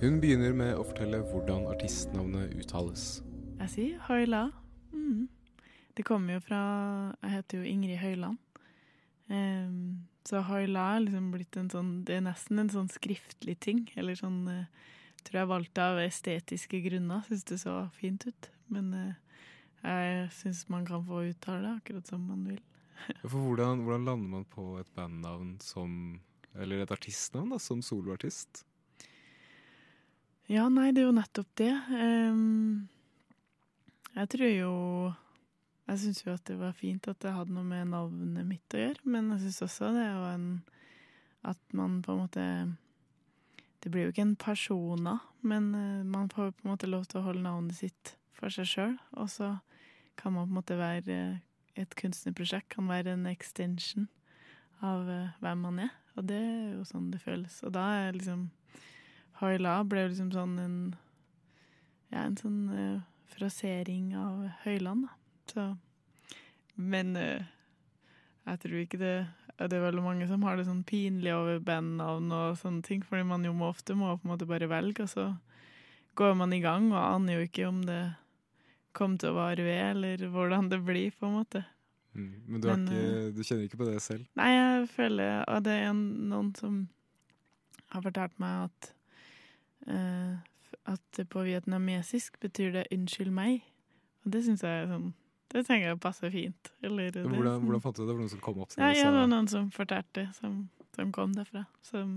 [0.00, 3.20] Hun begynner med å fortelle hvordan artistnavnet uttales.
[3.60, 4.46] Jeg sier Høyla.
[4.94, 5.26] Mm.
[5.96, 6.60] Det kommer jo fra
[7.20, 8.38] Jeg heter jo Ingrid Høyland.
[9.30, 13.84] Um, så Høyla er liksom blitt en sånn Det er nesten en sånn skriftlig ting.
[14.00, 14.88] Eller sånn uh,
[15.26, 17.26] Tror jeg valgte av estetiske grunner.
[17.28, 18.48] Syns det så fint ut.
[18.72, 19.16] Men eh,
[19.80, 22.60] jeg syns man kan få uttale det akkurat som man vil.
[23.22, 26.20] For hvordan, hvordan lander man på et bandnavn som
[26.52, 28.64] Eller et artistnavn, da, som soloartist?
[30.50, 31.70] Ja, nei, det er jo nettopp det.
[31.94, 32.88] Um,
[34.16, 34.74] jeg tror jo
[35.86, 38.82] Jeg syns jo at det var fint at det hadde noe med navnet mitt å
[38.82, 40.46] gjøre, men jeg syns også det er jo en
[41.46, 42.46] At man på en måte
[43.80, 47.22] Det blir jo ikke en persona, men eh, man får på en måte lov til
[47.22, 49.54] å holde navnet sitt for seg sjøl, og så
[50.20, 51.20] kan man på en måte være
[51.78, 54.08] Et kunstnerprosjekt kan være en extension
[54.82, 57.60] av eh, hvem man er, og det er jo sånn det føles.
[57.64, 58.48] Og da er liksom
[59.40, 60.76] Høyla ble jo liksom sånn en
[62.10, 65.14] Ja, en sånn uh, frasering av Høyland, da.
[65.52, 65.66] Så
[66.74, 67.46] Men uh,
[68.48, 69.14] jeg tror ikke det
[69.60, 73.26] Det er veldig mange som har det sånn pinlig over bandnavn og sånne ting, fordi
[73.28, 75.26] man jo må ofte må på en måte bare velge, og så
[76.16, 78.00] går man i gang og aner jo ikke om det
[78.96, 81.64] kommer til å vare ved, eller hvordan det blir, på en måte.
[82.14, 82.30] Mm.
[82.46, 84.26] Men, du, har Men, ikke, du kjenner ikke på det selv?
[84.34, 86.80] Nei, jeg føler Og det er en, noen som
[87.94, 88.88] har fortalt meg at
[89.86, 90.40] uh,
[90.90, 93.62] At på vietnamesisk betyr det 'unnskyld meg'.
[94.24, 95.12] Og det syns jeg sånn
[95.50, 96.68] det tenker jeg passer fint.
[96.82, 98.06] Eller, det, Hvordan, hvordan fant du det?
[98.08, 101.10] Det var noen som kom opp Nei, Ja, det var noen som fortalte, som, som
[101.14, 101.64] kom derfra.
[101.82, 102.12] Som,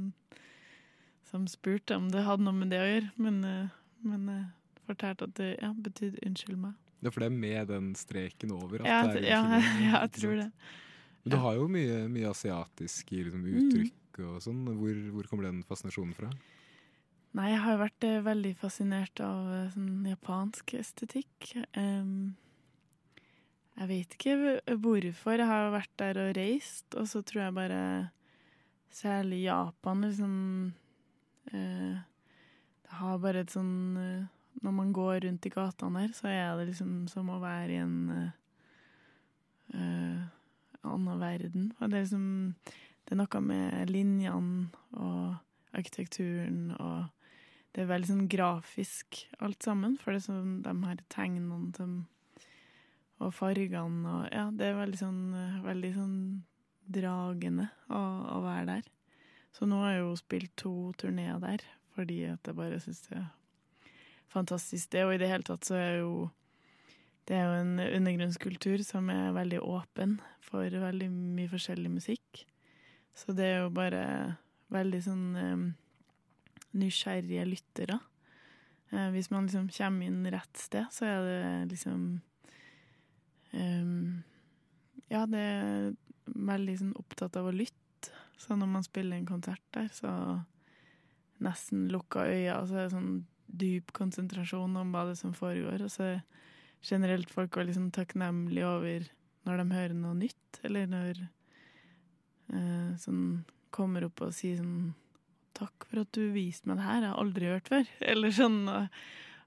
[1.31, 3.73] som spurte om det hadde noe med det å gjøre, men, eh,
[4.05, 4.29] men
[4.87, 6.73] fortalte at det ja, betydde 'unnskyld meg'.
[7.03, 8.81] Ja, for det er med den streken over?
[8.81, 9.43] At Ja, det er ja,
[9.87, 10.51] ja, jeg tror det.
[11.23, 13.59] Men du har jo mye, mye asiatiske liksom, Mm.
[13.69, 14.63] uttrykk og sånn.
[14.77, 16.29] Hvor, hvor kommer den fascinasjonen fra?
[17.33, 21.55] Nei, jeg har vært eh, veldig fascinert av eh, sånn japansk estetikk.
[21.75, 22.35] Um,
[23.79, 25.37] jeg vet ikke hvorfor.
[25.41, 28.11] Jeg har vært der og reist, og så tror jeg bare
[28.93, 30.73] Særlig Japan liksom
[31.51, 31.97] eh,
[32.85, 34.27] Det har bare et sånn eh,
[34.61, 37.81] Når man går rundt i gatene her, så er det liksom som å være i
[37.81, 37.97] en
[39.73, 40.21] eh,
[40.83, 41.71] annen verden.
[41.79, 42.55] Og det er liksom
[43.03, 45.35] Det er noe med linjene og
[45.75, 47.09] arkitekturen og
[47.73, 52.03] Det er veldig sånn grafisk alt sammen, for det er sånn de her tegnene som
[53.23, 55.21] og fargene og Ja, det er veldig sånn,
[55.63, 56.17] veldig sånn
[56.83, 58.01] dragende å,
[58.35, 58.89] å være der.
[59.55, 61.63] Så nå har jeg jo spilt to turneer der,
[61.95, 63.29] fordi at jeg bare syns det er
[64.33, 65.05] fantastisk det.
[65.07, 66.15] Og i det hele tatt så er jo
[67.29, 72.41] det er jo en undergrunnskultur som er veldig åpen for veldig mye forskjellig musikk.
[73.15, 74.01] Så det er jo bare
[74.73, 75.63] veldig sånn eh,
[76.81, 78.01] nysgjerrige lyttere.
[78.91, 81.41] Eh, hvis man liksom kommer inn rett sted, så er det
[81.77, 82.03] liksom
[83.53, 84.23] Ehm,
[85.11, 85.93] ja, det er
[86.25, 88.11] veldig sånn opptatt av å lytte.
[88.39, 90.09] Så når man spiller en konsert der, så
[91.43, 93.13] nesten lukka øya, og så er det sånn
[93.53, 95.85] dyp konsentrasjon om hva det som foregår.
[95.85, 96.23] Og så er
[96.83, 99.07] generelt folk var sånn takknemlige over
[99.47, 104.93] når de hører noe nytt, eller når eh, sånn kommer opp og sier sånn
[105.53, 107.89] Takk for at du viste meg det her, jeg har aldri hørt før.
[108.11, 108.55] Eller sånn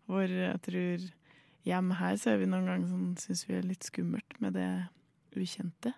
[0.07, 1.07] hvor jeg tror
[1.67, 4.69] Hjemme her så er vi noen ganger sånn, syns vi er litt skummelt med det
[5.35, 5.91] ukjente.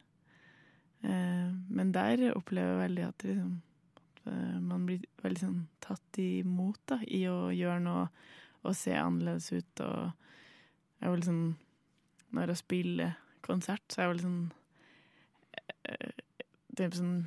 [1.05, 3.51] Eh, men der opplever jeg veldig at, liksom,
[4.61, 8.05] man blir veldig sånn tatt imot da, i å gjøre noe
[8.67, 9.83] og se annerledes ut.
[9.85, 10.11] Og
[10.99, 11.45] jeg er veldig sånn
[12.35, 14.41] Når jeg spiller konsert, så er jeg veldig sånn
[15.89, 16.25] eh,
[16.69, 17.21] Det er sånn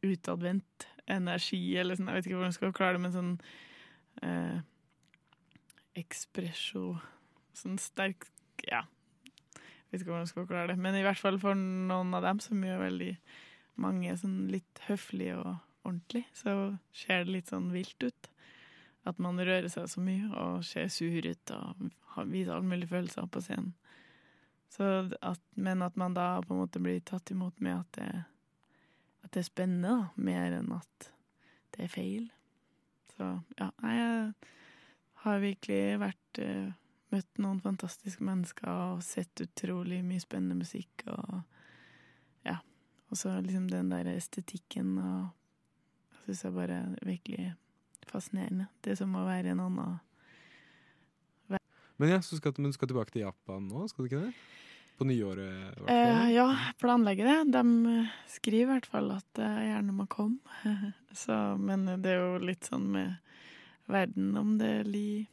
[0.00, 3.32] utadvendt energi, eller sånn, jeg vet ikke hvordan jeg skal klare det, men sånn
[4.26, 4.60] eh,
[6.00, 7.00] ekspresjon
[7.56, 8.28] Sånn sterk
[8.68, 8.84] Ja.
[9.90, 10.76] Jeg vet ikke hvordan jeg skal klare det.
[10.78, 13.14] Men i hvert fall for noen av dem som gjør veldig
[13.82, 18.30] mange sånn litt høflige og ordentlig, så ser det litt sånn vilt ut.
[19.08, 21.86] At man rører seg så mye og ser sur ut og
[22.28, 23.72] viser alle mulige følelser på scenen.
[24.78, 28.10] At, men at man da på en måte blir tatt imot med at det,
[29.24, 31.10] at det er spennende, da, mer enn at
[31.74, 32.28] det er feil.
[33.16, 34.52] Så ja, nei, jeg
[35.24, 36.70] har virkelig vært eh,
[37.10, 41.02] Møtt noen fantastiske mennesker og sett utrolig mye spennende musikk.
[41.10, 41.40] Og
[42.46, 42.60] ja,
[43.10, 45.32] og så liksom den der estetikken og
[46.24, 47.50] syns jeg bare er virkelig
[48.10, 48.68] fascinerende.
[48.82, 49.98] Det er som å være en annen
[52.00, 54.32] Men ja, så skal, men du skal tilbake til Japan nå, skal du ikke det?
[54.96, 56.46] På nyåret, i hvert Eh, ja,
[56.80, 57.52] planlegger det.
[57.56, 60.40] De skriver i hvert fall at jeg gjerne må komme.
[61.22, 63.16] Så, men det er jo litt sånn med
[63.90, 65.24] verden om det, li,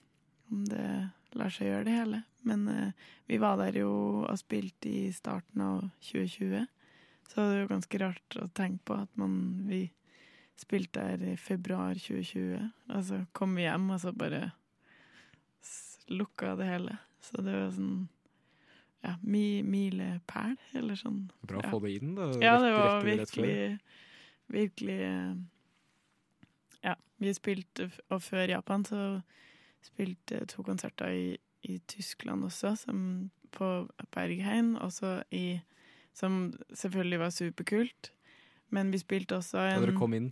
[0.52, 0.88] om det
[1.36, 2.21] lar seg gjøre, det hele.
[2.47, 3.91] Men eh, vi var der jo
[4.23, 6.67] og spilte i starten av 2020.
[7.28, 9.36] Så det er jo ganske rart å tenke på at man,
[9.67, 9.86] vi
[10.57, 12.69] spilte der i februar 2020.
[12.89, 14.51] Og så kom vi hjem, og så bare
[16.09, 16.97] lukka det hele.
[17.21, 18.07] Så det var sånn
[19.05, 21.27] ja, mi, milepæl, eller sånn.
[21.47, 22.31] Bra å få det inn, da.
[22.41, 23.77] Ja, det var virkelig,
[24.51, 25.35] virkelig eh,
[26.85, 29.01] Ja, vi spilte Og før Japan så
[29.85, 33.69] spilte to konserter i, i Tyskland også, som på
[34.11, 35.59] Bergheim, også i
[36.17, 38.11] Som selvfølgelig var superkult.
[38.73, 40.32] Men vi spilte også en Ja, dere kom inn.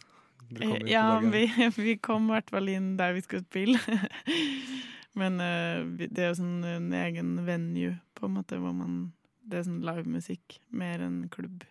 [0.50, 1.46] Dere kom inn ja, vi,
[1.88, 3.80] vi kom i hvert fall inn der vi skulle spille.
[5.20, 9.14] Men uh, det er jo sånn en egen venue, på en måte, hvor man
[9.46, 11.64] Det er sånn livemusikk mer enn klubb.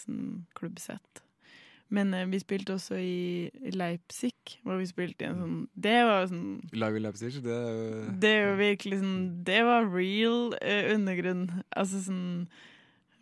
[0.00, 1.22] Sånn klubbsett.
[1.94, 4.34] Men uh, vi spilte også i Leipzig,
[4.66, 8.16] hvor vi spilte i en sånn Det var sånn Live i Leipzig, det er jo
[8.24, 11.46] det er jo virkelig sånn Det var real uh, undergrunn.
[11.70, 12.26] Altså sånn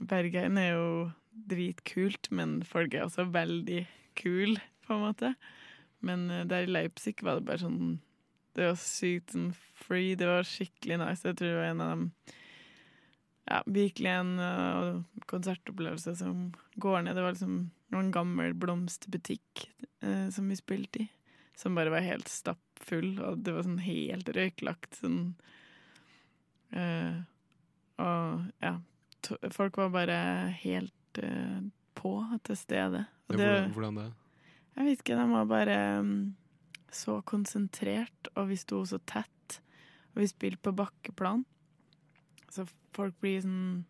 [0.01, 0.89] Bergein er jo
[1.35, 3.85] dritkult, men folk er også veldig
[4.19, 5.35] kule, på en måte.
[6.05, 7.99] Men eh, der i Leipzig var det bare sånn
[8.55, 9.53] Det var sykt sånn
[9.87, 10.15] free.
[10.19, 11.27] Det var skikkelig nice.
[11.27, 12.05] Jeg tror det var en av dem
[13.45, 16.47] Ja, virkelig en uh, konsertopplevelse som
[16.81, 17.17] går ned.
[17.17, 17.59] Det var liksom
[17.95, 19.67] en gammel blomsterbutikk
[20.05, 21.09] uh, som vi spilte i,
[21.55, 25.21] som bare var helt stappfull, og det var sånn helt røyklagt sånn
[26.73, 27.21] uh,
[28.01, 28.49] Og
[29.23, 30.17] t folk var bare
[30.65, 31.61] helt eh,
[31.95, 33.07] på til stede.
[33.29, 34.13] Og det- hvordan, hvordan det?
[34.77, 36.35] Jeg vet ikke, de var bare mm,
[36.91, 39.61] så konsentrert, og vi sto så tett.
[40.15, 41.45] Og vi spilte på bakkeplan.
[42.51, 43.85] Så folk blir sånn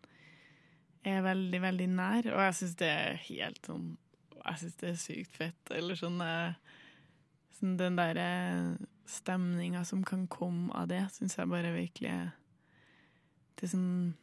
[1.05, 2.25] Er veldig, veldig nær.
[2.33, 3.97] Og jeg syns det er helt sånn
[4.45, 5.71] Jeg syns det er sykt fett.
[5.71, 6.53] Eller sånn, eh,
[7.59, 12.31] sånn Den derre stemninga som kan komme av det, syns jeg bare virkelig
[13.55, 14.15] Det er sånn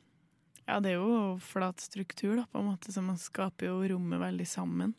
[0.68, 4.22] Ja, det er jo flat struktur, da, på en måte, så man skaper jo rommet
[4.22, 4.94] veldig sammen.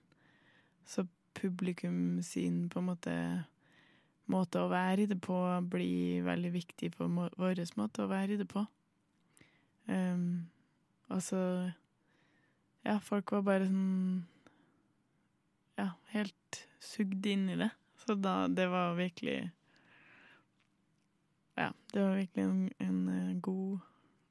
[0.86, 3.16] Så publikum sin på en måte
[4.32, 5.36] måte å være i det på
[5.72, 8.66] blir veldig viktig må vår måte å være i det på.
[9.88, 10.50] Um,
[11.12, 11.40] og så
[12.84, 14.24] Ja, folk var bare sånn
[15.76, 17.70] Ja, helt sugd inn i det.
[18.00, 19.52] Så da Det var virkelig
[21.60, 23.84] Ja, det var virkelig en, en eh, god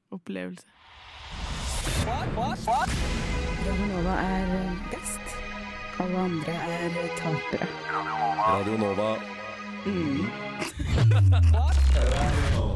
[0.09, 0.65] opplevelse.
[1.83, 5.19] Radio Nova er best.
[5.99, 7.67] Alle andre er tapere.
[8.47, 9.17] Radio Nova.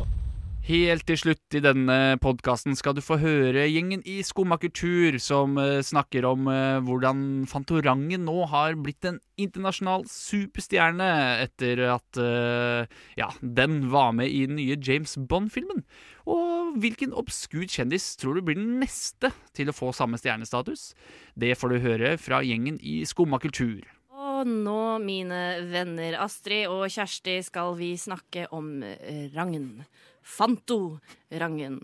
[0.68, 5.56] Helt til slutt i denne podkasten skal du få høre gjengen i Skumma kultur som
[5.62, 11.08] eh, snakker om eh, hvordan Fantorangen nå har blitt en internasjonal superstjerne
[11.46, 15.86] etter at eh, ja, den var med i den nye James Bond-filmen.
[16.28, 20.90] Og hvilken obskur kjendis tror du blir den neste til å få samme stjernestatus?
[21.40, 23.88] Det får du høre fra gjengen i Skumma kultur.
[24.38, 28.76] Og nå, mine venner Astrid og Kjersti, skal vi snakke om
[29.34, 29.72] Rangen.
[30.28, 31.80] Fanto-rangen.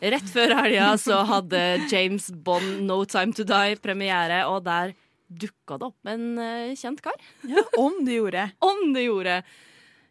[0.00, 1.60] Rett før helga så hadde
[1.90, 4.94] James Bond No Time To Die premiere, og der
[5.32, 7.16] dukka det opp en eh, kjent kar.
[7.48, 8.48] Ja, om det gjorde.
[8.70, 9.38] om det gjorde.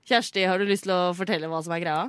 [0.10, 2.08] Kjersti, har du lyst til å fortelle hva som er greia?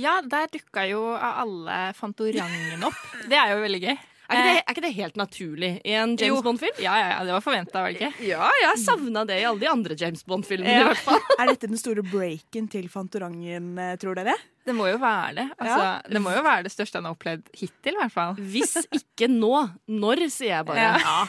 [0.00, 2.98] Ja, der dukka jo alle Fantorangen opp.
[3.30, 3.96] Det er jo veldig gøy.
[4.24, 6.78] Er ikke, det, er ikke det helt naturlig i en James Bond-film?
[6.80, 8.24] Ja, ja, ja, det var forventa, var det ikke?
[8.30, 10.70] Ja, jeg savna det i alle de andre James Bond-filmene.
[10.70, 10.86] i Ja.
[10.88, 11.20] hvert fall.
[11.38, 14.32] Er dette den store breaken til Fantorangen, eh, tror dere?
[14.64, 15.46] Det må jo være det.
[15.58, 16.00] Altså, Ja.
[16.08, 18.34] Det må jo være det største han har opplevd hittil, i hvert fall.
[18.40, 19.52] Hvis ikke nå,
[19.92, 20.86] når, sier jeg bare.
[21.04, 21.26] Ja.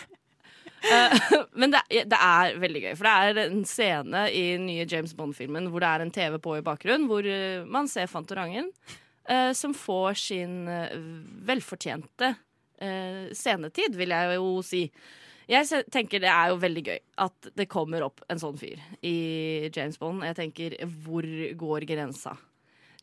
[0.86, 4.86] Uh, men det, det er veldig gøy, for det er en scene i den nye
[4.86, 8.70] James Bond-filmen hvor det er en TV på i bakgrunnen, hvor eh, man ser Fantorangen,
[9.28, 10.94] uh, som får sin eh,
[11.50, 12.36] velfortjente
[12.82, 14.82] eh, senetid, vil jeg jo si.
[15.48, 19.70] Jeg tenker det er jo veldig gøy at det kommer opp en sånn fyr i
[19.76, 20.24] James Bond.
[20.26, 21.28] Jeg tenker, hvor
[21.60, 22.34] går grensa?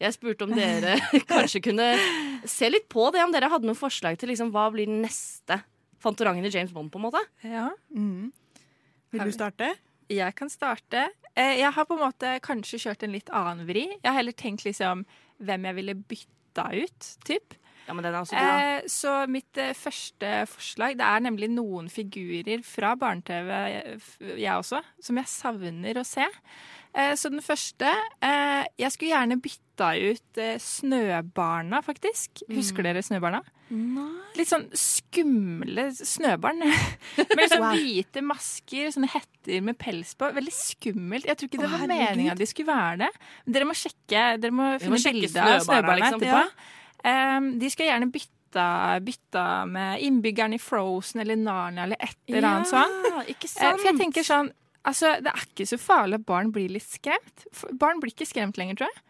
[0.03, 0.97] Jeg spurte om dere
[1.31, 1.93] kanskje kunne
[2.51, 5.61] se litt på det, om dere hadde noen forslag til liksom, hva blir den neste
[6.03, 7.21] Fantorangen i James Bond, på en måte.
[7.47, 7.69] Ja.
[7.95, 8.33] Mm.
[9.15, 9.69] Vil du starte?
[10.11, 11.05] Jeg kan starte.
[11.37, 13.85] Eh, Jeg har på en måte kanskje kjørt en litt annen vri.
[14.01, 15.05] Jeg har heller tenkt liksom
[15.39, 17.55] hvem jeg ville bytta ut, typ.
[17.89, 18.59] Ja, men den er også bra.
[18.77, 23.99] Eh, så mitt eh, første forslag Det er nemlig noen figurer fra barne-TV, jeg,
[24.39, 26.29] jeg også, som jeg savner å se.
[26.95, 27.89] Eh, så den første
[28.21, 32.45] eh, Jeg skulle gjerne bytta ut eh, Snøbarna, faktisk.
[32.53, 33.41] Husker dere Snøbarna?
[34.37, 36.61] Litt sånn skumle snøbarn.
[37.39, 37.73] Med sånn Wow.
[37.79, 40.29] hvite masker, sånne hetter med pels på.
[40.37, 41.25] Veldig skummelt.
[41.29, 43.11] Jeg tror ikke det var meninga de skulle være det.
[43.57, 46.21] Dere må sjekke Dere må finne bilde av snøbarna, liksom.
[46.21, 46.45] etterpå.
[46.45, 46.79] Ja.
[47.03, 48.65] De skal gjerne bytte,
[49.07, 52.99] bytte med innbyggeren i Frozen eller Narnia eller et eller annet sånn.
[53.27, 53.81] ikke sant?
[53.81, 57.45] For jeg tenker sånn Altså, Det er ikke så farlig at barn blir litt skremt.
[57.79, 59.03] Barn blir ikke skremt lenger, tror jeg.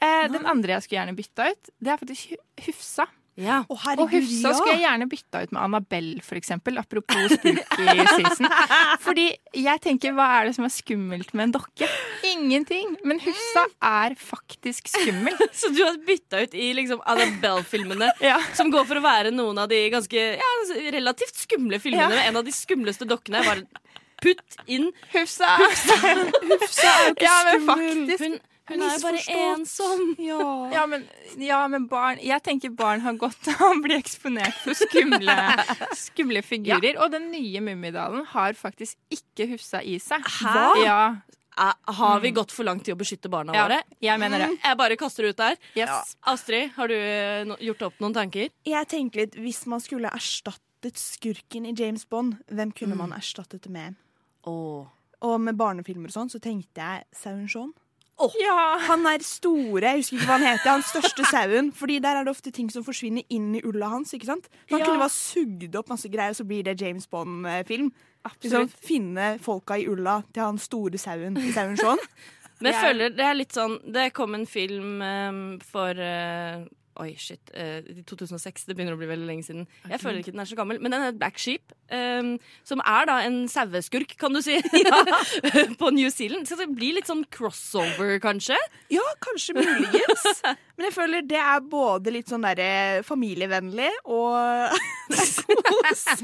[0.00, 2.32] Eh, den andre jeg skulle gjerne bytta ut, det er faktisk
[2.64, 3.04] Hufsa.
[3.38, 3.60] Ja.
[3.62, 4.54] Å, Og herregud, Hufsa ja!
[4.58, 6.78] skulle jeg gjerne bytta ut med Annabelle, for eksempel.
[6.80, 8.48] Apropos spooky season.
[9.06, 11.86] Fordi jeg tenker, hva er det som er skummelt med en dokke?
[12.32, 12.96] Ingenting.
[13.06, 15.38] Men Hufsa er faktisk skummel.
[15.60, 18.10] Så du har bytta ut i liksom Annabelle-filmene,
[18.58, 20.50] som går for å være noen av de ganske ja,
[20.98, 22.10] relativt skumle filmene.
[22.10, 22.16] Ja.
[22.18, 23.44] med En av de skumleste dokkene.
[23.46, 23.62] Bare
[24.18, 25.46] putt inn Hufsa.
[25.62, 27.68] Hufsa er jo ikke Ja, skummel.
[27.70, 28.24] faktisk.
[28.24, 28.38] Hun,
[28.68, 30.02] hun er bare ensom.
[30.28, 30.40] Ja.
[30.72, 31.06] Ja men,
[31.40, 35.36] ja, men barn Jeg tenker barn har godt av å bli eksponert for skumle,
[36.06, 36.98] skumle figurer.
[37.02, 40.22] Og den nye Mummidalen har faktisk ikke Hufsa i seg.
[40.42, 40.66] Hæ?
[40.84, 41.00] Ja.
[41.58, 43.80] Eh, Har vi gått for langt i å beskytte barna Ja, våre?
[44.04, 44.50] jeg mener det.
[44.62, 45.56] Jeg bare kaster det ut der.
[45.74, 46.12] Yes.
[46.22, 48.52] Astrid, har du eh, gjort opp noen tanker?
[48.68, 53.02] Jeg tenker litt, Hvis man skulle erstattet skurken i James Bond, hvem kunne Mm.
[53.08, 53.96] man erstattet det med?
[54.46, 54.86] Åh.
[55.26, 57.72] Og med barnefilmer og sånn, så tenkte jeg sauen Shaun.
[58.40, 58.78] Ja.
[58.88, 61.72] Han er store, jeg husker ikke hva han heter, han største sauen.
[61.72, 64.12] Fordi der er det ofte ting som forsvinner inn i ulla hans.
[64.16, 64.48] ikke sant?
[64.70, 64.84] Han Ja.
[64.86, 67.92] kunne bare sugd opp masse greier, og så blir det James Bond-film.
[68.42, 71.98] Liksom, finne folka i ulla til han store sauen i sauen Shaun.
[72.60, 76.64] Men jeg føler det er litt sånn Det kom en film um, for eh,
[76.98, 77.50] Oi, shit.
[77.54, 78.64] eh, 2006.
[78.66, 79.66] Det begynner å bli veldig lenge siden.
[79.86, 80.80] Jeg føler ikke den er så gammel.
[80.82, 81.70] Men den heter Black Sheep.
[81.94, 82.30] eh,
[82.66, 84.56] som er da en saueskurk, kan du si,
[85.80, 86.48] på New Zealand.
[86.50, 88.58] Så det blir litt sånn crossover, kanskje?
[88.90, 90.26] Ja, kanskje muligens.
[90.76, 94.74] Men jeg føler det er både litt sånn derre familievennlig og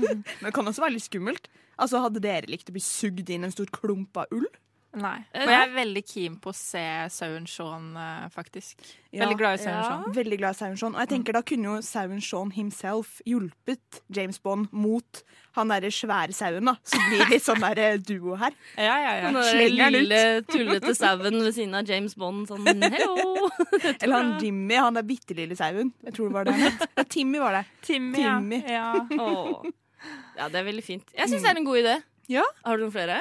[0.02, 1.48] Men det kan også være litt skummelt.
[1.78, 4.46] Altså, Hadde dere likt å bli sugd inn en stor klump av ull?
[4.94, 5.16] Nei.
[5.34, 8.82] Men jeg er veldig keen på å se sauen Shaun, eh, faktisk.
[9.14, 10.14] Veldig glad i sauen Shaun.
[10.14, 10.94] Veldig glad i sauen Shaun.
[10.94, 15.22] Og jeg tenker da kunne jo sauen Shaun himself hjulpet James Bond mot
[15.54, 16.74] han derre svære sauen, da.
[16.82, 18.54] Så blir det litt sånn derre duo her.
[18.84, 19.28] Ja, ja, ja.
[19.28, 20.00] Den der Slenger den ut.
[20.00, 20.22] lille,
[20.54, 22.48] tullete sauen ved siden av James Bond.
[22.50, 23.50] Sånn hello!
[24.02, 25.92] Eller han Jimmy, han der bitte lille sauen.
[26.06, 26.88] Jeg tror det var det han het.
[26.98, 27.64] Ja, Timmy var det.
[27.86, 28.38] Timmy, ja.
[28.40, 28.62] Timmy.
[28.66, 28.88] Ja.
[29.10, 30.10] Ja.
[30.38, 31.06] ja, det er veldig fint.
[31.14, 31.94] Jeg syns det er en god idé.
[32.32, 32.44] Ja.
[32.64, 33.20] Har du noen flere?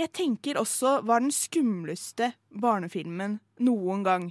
[0.00, 2.30] Jeg tenker også hva er den skumleste
[2.62, 4.30] barnefilmen noen gang?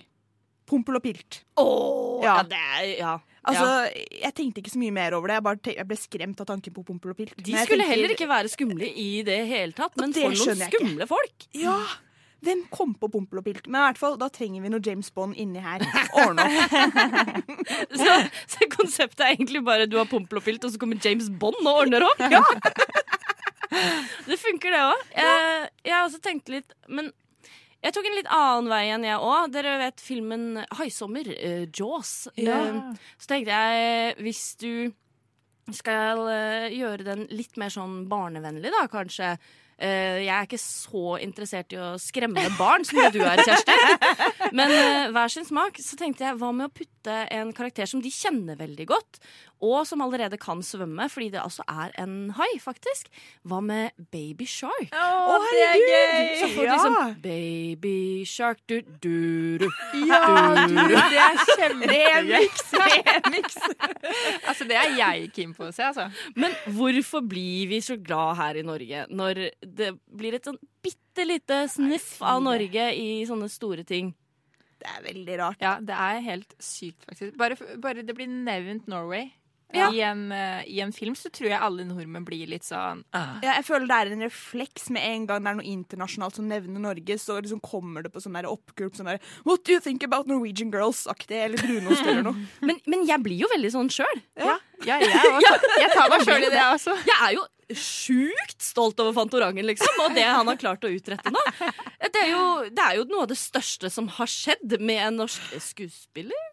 [0.70, 1.40] Pompel og pilt.
[1.58, 2.36] Åh, ja.
[2.46, 3.16] det er Ja.
[3.50, 4.04] Altså, ja.
[4.28, 5.38] Jeg tenkte ikke så mye mer over det.
[5.40, 7.34] Jeg, tenk, jeg ble skremt av tanken på Pompel og pilt.
[7.40, 10.68] De skulle tenker- heller ikke være skumle i det hele tatt, men for noen jeg
[10.68, 10.78] ikke.
[10.84, 11.48] skumle folk.
[11.58, 11.80] Ja,
[12.40, 13.66] Hvem kom på Pompel og pilt?
[13.68, 15.82] Men i hvert fall, da trenger vi noe James Bond inni her.
[16.22, 17.50] Ordne opp.
[18.00, 18.14] Så,
[18.48, 21.60] så konseptet er egentlig bare du har pompel og pilt, og så kommer James Bond
[21.66, 22.22] og ordner opp?
[24.30, 25.10] det funker, det òg.
[25.16, 27.12] Jeg, jeg har også tenkt litt Men
[27.80, 29.54] jeg tok en litt annen vei enn jeg òg.
[29.54, 32.28] Dere vet filmen Haisommer, uh, Jaws.
[32.36, 32.60] Ja.
[32.68, 34.74] Um, så tenkte jeg, hvis du
[35.76, 39.32] skal uh, gjøre den litt mer sånn barnevennlig, da, kanskje.
[39.80, 43.78] uh, jeg er ikke så interessert i å skremme barn som du er, Kjersti.
[44.60, 45.80] Men eh, hver sin smak.
[45.80, 49.22] Så tenkte jeg, hva med å putte en karakter som de kjenner veldig godt,
[49.62, 53.10] og som allerede kan svømme, fordi det altså er en hai, faktisk.
[53.44, 54.94] Hva med Baby Shark?
[54.96, 56.30] Å, det er gøy!
[56.40, 56.76] Så får du Ja.
[56.78, 57.96] liksom Baby
[58.30, 59.68] Shark, du, du, du.
[60.08, 60.22] Ja,
[60.68, 62.08] du, du, det er kjempegøy.
[62.30, 63.60] Remix, remix.
[64.50, 66.08] Altså, det er jeg keen på å se, altså.
[66.40, 71.26] Men hvorfor blir vi så glad her i Norge når det blir et sånn bitte
[71.28, 74.14] lite sniff av Norge i sånne store ting?
[74.80, 75.60] Det er veldig rart.
[75.60, 77.34] Ja, det er helt sykt, faktisk.
[77.40, 79.28] Bare, bare det blir nevnt Norway
[79.76, 79.92] Ja.
[79.94, 83.36] i, en, uh, i en film, så tror jeg alle nordmenn blir litt sånn ah.
[83.44, 86.48] Ja, jeg føler det er en refleks med en gang det er noe internasjonalt som
[86.50, 90.06] nevner Norge, så liksom kommer det på sånn oppgulp sånn der What do you think
[90.08, 92.48] about Norwegian girls-aktig, eller brunost eller noe.
[92.66, 94.20] Men, men jeg blir jo veldig sånn sjøl.
[94.40, 94.58] Ja.
[94.88, 95.56] Ja, jeg også.
[95.82, 96.94] Jeg tar meg sjøl i det, også.
[97.08, 97.46] Jeg er jo
[97.78, 101.42] sjukt stolt over Fantorangen, liksom, og det han har klart å utrette nå.
[102.02, 105.20] Det er, jo, det er jo noe av det største som har skjedd med en
[105.24, 106.48] norsk skuespiller.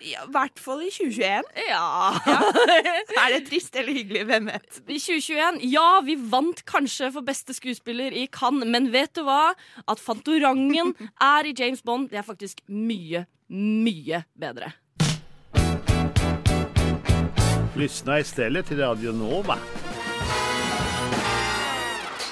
[0.00, 1.48] Ja, I hvert fall i 2021.
[1.68, 1.84] Ja.
[3.22, 4.24] Er det trist eller hyggelig?
[4.28, 4.80] Hvem vet?
[4.86, 9.54] I 2021, ja, vi vant kanskje for beste skuespiller i Cannes, men vet du hva?
[9.88, 10.94] At Fantorangen
[11.34, 14.72] er i James Bond, det er faktisk mye, mye bedre.
[17.78, 19.58] Lyssna istället till Radio Nova.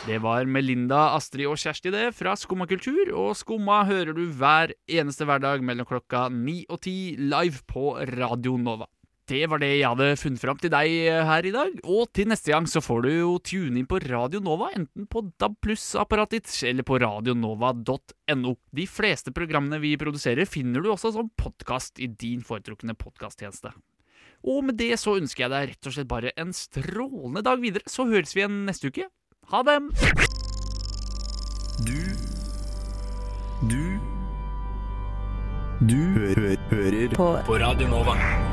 [0.07, 3.09] Det var Melinda, Astrid og Kjersti det, fra Skumma kultur.
[3.19, 8.55] Og Skumma hører du hver eneste hverdag mellom klokka ni og ti live på Radio
[8.55, 8.87] Nova.
[9.27, 10.95] Det var det jeg hadde funnet fram til deg
[11.27, 11.75] her i dag.
[11.91, 15.25] Og til neste gang så får du jo tune inn på Radio Nova, enten på
[15.43, 18.55] DAB pluss-apparatet ditt eller på radionova.no.
[18.79, 23.75] De fleste programmene vi produserer, finner du også som podkast i din foretrukne podkasttjeneste.
[24.47, 27.91] Og med det så ønsker jeg deg rett og slett bare en strålende dag videre,
[27.91, 29.11] så høres vi igjen neste uke.
[29.51, 29.93] Ha dem!
[31.87, 31.93] Du
[33.71, 33.99] Du
[35.81, 38.46] Du hø hø hører På på Radio Nova.